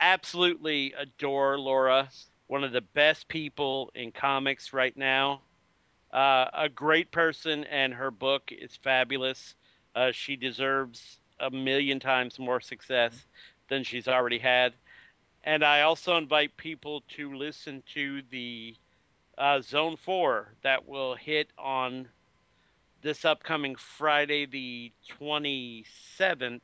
[0.00, 2.08] absolutely adore Lora.
[2.48, 5.40] One of the best people in comics right now.
[6.12, 9.54] Uh, a great person, and her book is fabulous.
[9.94, 13.12] Uh, she deserves a million times more success
[13.68, 14.72] than she's already had.
[15.44, 18.74] And I also invite people to listen to the
[19.38, 22.08] uh, Zone 4 that will hit on
[23.02, 26.60] this upcoming Friday, the 27th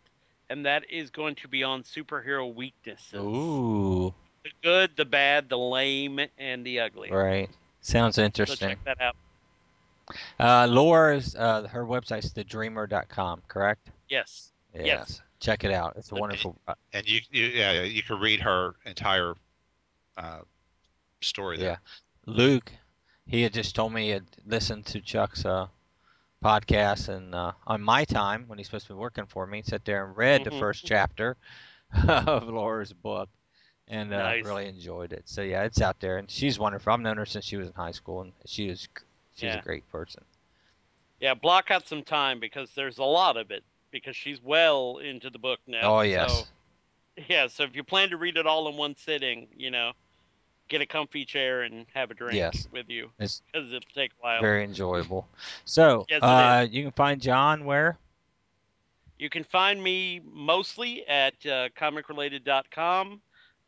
[0.53, 3.15] and that is going to be on superhero weaknesses.
[3.15, 4.13] Ooh,
[4.45, 7.11] The good, the bad, the lame, and the ugly.
[7.11, 7.49] right.
[7.81, 8.69] Sounds interesting.
[8.69, 9.17] So check that out.
[10.39, 13.91] Uh, Lora's uh, her website's thedreamer.com, correct?
[14.09, 14.53] Yes.
[14.75, 14.87] Yes.
[14.87, 15.21] Yes.
[15.41, 15.95] Check it out.
[15.97, 16.57] It's a wonderful.
[16.69, 19.35] Uh, and you, you yeah you can read her entire
[20.17, 20.41] uh,
[21.21, 21.71] story there.
[21.71, 21.77] Yeah.
[22.27, 22.71] Luke,
[23.27, 25.67] he had just told me he had listened to Chuck's uh,
[26.45, 29.85] podcast, and uh, on my time when he's supposed to be working for me, sat
[29.85, 30.59] there and read the Mhm.
[30.61, 31.37] first chapter
[32.09, 33.29] of Lora's book,
[33.89, 34.45] and uh, Nice.
[34.45, 35.23] really enjoyed it.
[35.29, 36.93] So yeah, it's out there, and she's wonderful.
[36.93, 38.89] I've known her since she was in high school, and she is
[39.35, 39.57] she's Yeah.
[39.57, 40.25] a great person.
[41.21, 45.31] Yeah, block out some time because there's a lot of it because she's well into
[45.31, 45.93] the book now.
[45.93, 46.47] oh yes,
[47.17, 49.93] So, yeah, so if you plan to read it all in one sitting, you know,
[50.69, 52.69] get a comfy chair and have a drink Yes.
[52.71, 54.49] with you It's because it'll take a while.
[54.49, 55.29] very enjoyable.
[55.65, 57.99] So Yes, uh, you can find John where?
[59.19, 63.23] You can find me mostly at uh, comicrelated.com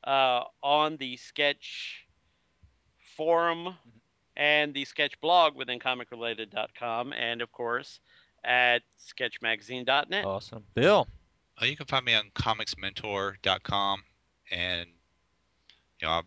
[0.04, 2.06] uh, on the sketch
[3.16, 3.76] forum
[4.36, 8.00] and the sketch blog within comicrelated.com, and of course
[8.44, 10.24] at sketchmagazine.net.
[10.24, 11.08] Awesome, Bill.
[11.60, 14.02] Uh, you can find me on comicsmentor.com,
[14.50, 14.88] and
[16.00, 16.22] you know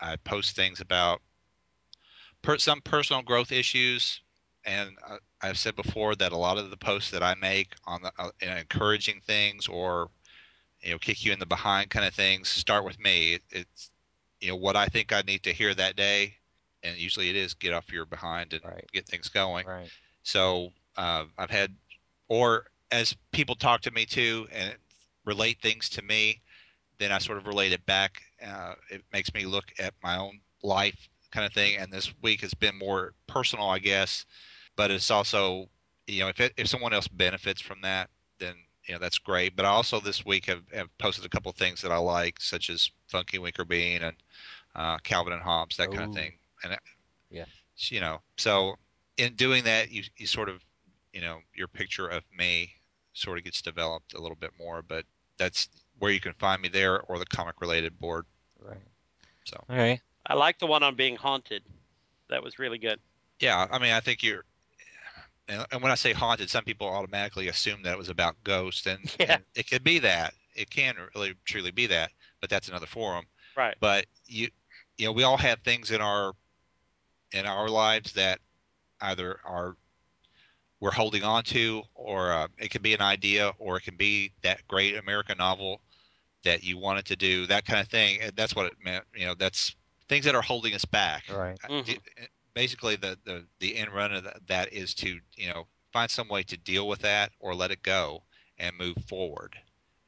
[0.00, 1.20] I, I post things about
[2.42, 4.20] per, some personal growth issues,
[4.64, 8.02] and uh, I've said before that a lot of the posts that I make on
[8.02, 10.10] the uh, encouraging things or
[10.80, 13.34] you know kick you in the behind kind of things start with me.
[13.34, 13.90] It, it's
[14.40, 16.37] you know what I think I need to hear that day,
[16.82, 18.84] and usually it is get off your behind and Right.
[18.92, 19.66] get things going.
[19.66, 19.90] Right.
[20.22, 21.74] So uh, I've had,
[22.28, 24.74] or as people talk to me too and
[25.24, 26.40] relate things to me,
[26.98, 28.22] then I sort of relate it back.
[28.44, 31.76] Uh, it makes me look at my own life kind of thing.
[31.76, 34.26] And this week has been more personal, I guess,
[34.76, 35.68] but it's also,
[36.06, 38.54] you know, if it, if someone else benefits from that, then
[38.86, 39.54] you know that's great.
[39.56, 42.40] But I also this week have, have posted a couple of things that I like,
[42.40, 44.16] such as Funky Winkerbean and
[44.74, 46.32] uh, Calvin and Hobbes, that kind of thing.
[46.64, 46.80] And it-
[47.30, 47.44] Yeah.
[47.76, 48.76] you know, so
[49.16, 50.64] in doing that, you you sort of,
[51.12, 52.74] you know, your picture of me
[53.12, 54.82] sort of gets developed a little bit more.
[54.82, 55.04] But
[55.36, 58.26] that's where you can find me there or the comic related board.
[58.58, 58.78] Right.
[59.44, 60.00] So Okay.
[60.26, 61.62] I like the one on being haunted.
[62.28, 63.00] That was really good.
[63.40, 64.44] yeah, I mean, I think you're.
[65.48, 68.86] And and when I say haunted, some people automatically assume that it was about ghosts,
[68.86, 69.34] and, Yeah.
[69.34, 70.34] and it could be that.
[70.54, 73.26] It can really truly be that, but that's another forum.
[73.56, 73.76] Right.
[73.80, 74.48] But you,
[74.98, 76.34] you know, we all have things in our
[77.32, 78.40] in our lives that
[79.00, 79.76] either are
[80.80, 84.32] we're holding on to, or uh, it can be an idea, or it can be
[84.42, 85.80] that great American novel
[86.44, 88.20] that you wanted to do, that kind of thing.
[88.22, 89.04] And that's what it meant.
[89.14, 89.74] You know, that's
[90.08, 91.24] things that are holding us back.
[91.32, 91.58] Right.
[91.64, 91.98] Uh, Mhm.
[92.54, 96.26] Basically, the, the the end run of that- that is to you know find some
[96.28, 98.24] way to deal with that or let it go
[98.58, 99.56] and move forward.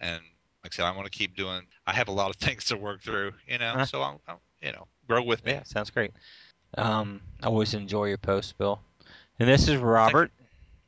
[0.01, 0.21] And
[0.65, 1.67] like I said, I want to keep doing.
[1.87, 3.73] I have a lot of things to work through, you know.
[3.75, 3.87] Uh-huh.
[3.87, 5.53] So I'll, I'll you know grow with me.
[5.53, 6.13] Yeah, sounds great.
[6.77, 8.81] Um, I always enjoy your posts, Bill.
[9.39, 10.33] And this is Robert.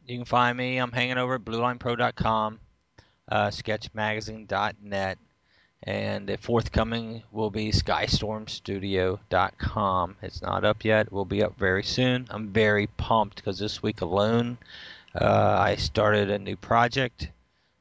[0.06, 0.78] You can find me.
[0.78, 2.58] I'm hanging over at BlueLinePro.com,
[3.28, 5.18] uh, SketchMagazine.net,
[5.84, 10.16] and the forthcoming will be SkystormStudio.com.
[10.22, 11.06] It's not up yet.
[11.06, 12.26] It will be up very soon.
[12.30, 14.58] I'm very pumped because this week alone,
[15.14, 17.28] uh, I started a new project.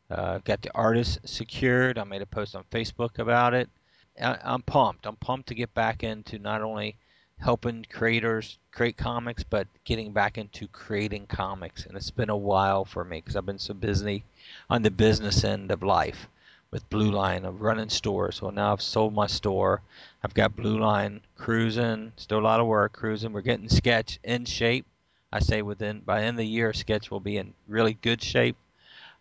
[0.10, 1.97] Uh, got the artist secured.
[1.97, 3.70] I made a post on Facebook about it.
[4.22, 5.06] I- I'm pumped.
[5.06, 6.97] I'm pumped to get back into not only
[7.42, 11.86] helping creators create comics, but getting back into creating comics.
[11.86, 14.24] And it's been a while for me because I've been so busy
[14.70, 16.28] on the business end of life
[16.72, 18.42] with Blue Line of running stores.
[18.42, 19.82] Well, now I've sold my store.
[20.24, 22.14] I've got Blue Line cruising.
[22.16, 23.34] Still a lot of work cruising.
[23.34, 24.86] We're getting Sketch in shape.
[25.34, 28.22] I say within by the end of the year, Sketch will be in really good
[28.22, 28.56] shape.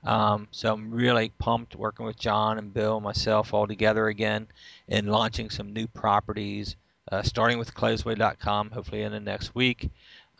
[0.04, 4.46] Um, so I'm really pumped working with John and Bill myself all together again
[4.88, 6.76] and launching some new properties,
[7.10, 9.90] uh, starting with closeway.com hopefully in the next week.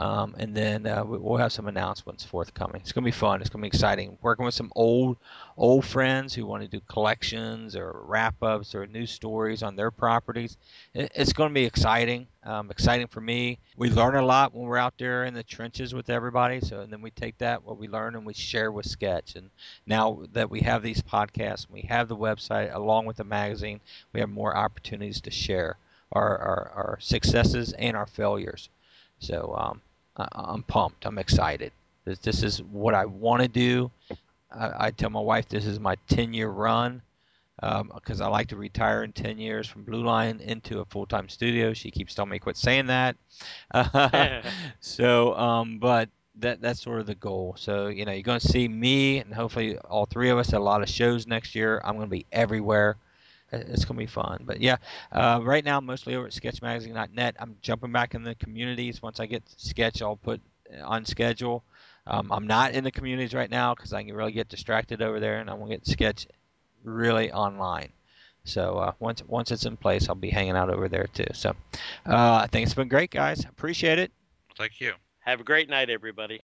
[0.00, 2.80] Um, and then uh, we- we'll have some announcements forthcoming.
[2.80, 3.42] It's going to be fun.
[3.42, 4.16] It's going to be exciting.
[4.22, 5.18] Working with some old
[5.58, 9.90] old friends who want to do collections or wrap ups or new stories on their
[9.90, 10.56] properties.
[10.94, 12.28] It's going to be exciting.
[12.44, 13.58] Um, exciting for me.
[13.76, 16.62] We learn a lot when we're out there in the trenches with everybody.
[16.62, 19.36] So and then we take that what we learn and we share with Sketch.
[19.36, 19.50] And
[19.86, 23.80] now that we have these podcasts, we have the website along with the magazine,
[24.14, 25.76] we have more opportunities to share
[26.12, 28.68] our, our, our successes and our failures.
[29.18, 29.80] So um,
[30.16, 31.06] I, I'm pumped.
[31.06, 31.72] I'm excited.
[32.04, 33.90] This, this is what I want to do.
[34.50, 37.02] I, I tell my wife this is my 10 year run
[37.94, 41.28] because I like to retire in 10 years from Blue Line into a full time
[41.28, 41.74] studio.
[41.74, 43.16] She keeps telling me quit saying that.
[44.80, 47.54] so, um, but that that's sort of the goal.
[47.58, 50.60] So, you know, you're going to see me and hopefully all three of us at
[50.60, 51.80] a lot of shows next year.
[51.84, 52.96] I'm going to be everywhere.
[53.52, 54.42] It- It's going to be fun.
[54.44, 54.76] But yeah,
[55.12, 57.36] uh, right now, I'm mostly over at sketchmagazine.net.
[57.38, 59.02] I'm jumping back in the communities.
[59.02, 60.40] Once I get Sketch, I'll put
[60.72, 61.64] uh, on schedule.
[62.06, 65.20] Um, I'm not in the communities right now because I can really get distracted over
[65.20, 66.26] there, and I want to get Sketch
[66.84, 67.90] really online.
[68.44, 71.26] So uh, once once it's in place, I'll be hanging out over there too.
[71.34, 71.50] So
[72.06, 73.44] uh, I think it's been great, guys.
[73.44, 74.10] Appreciate it.
[74.56, 74.94] Thank you.
[75.20, 76.38] Have a great night, everybody.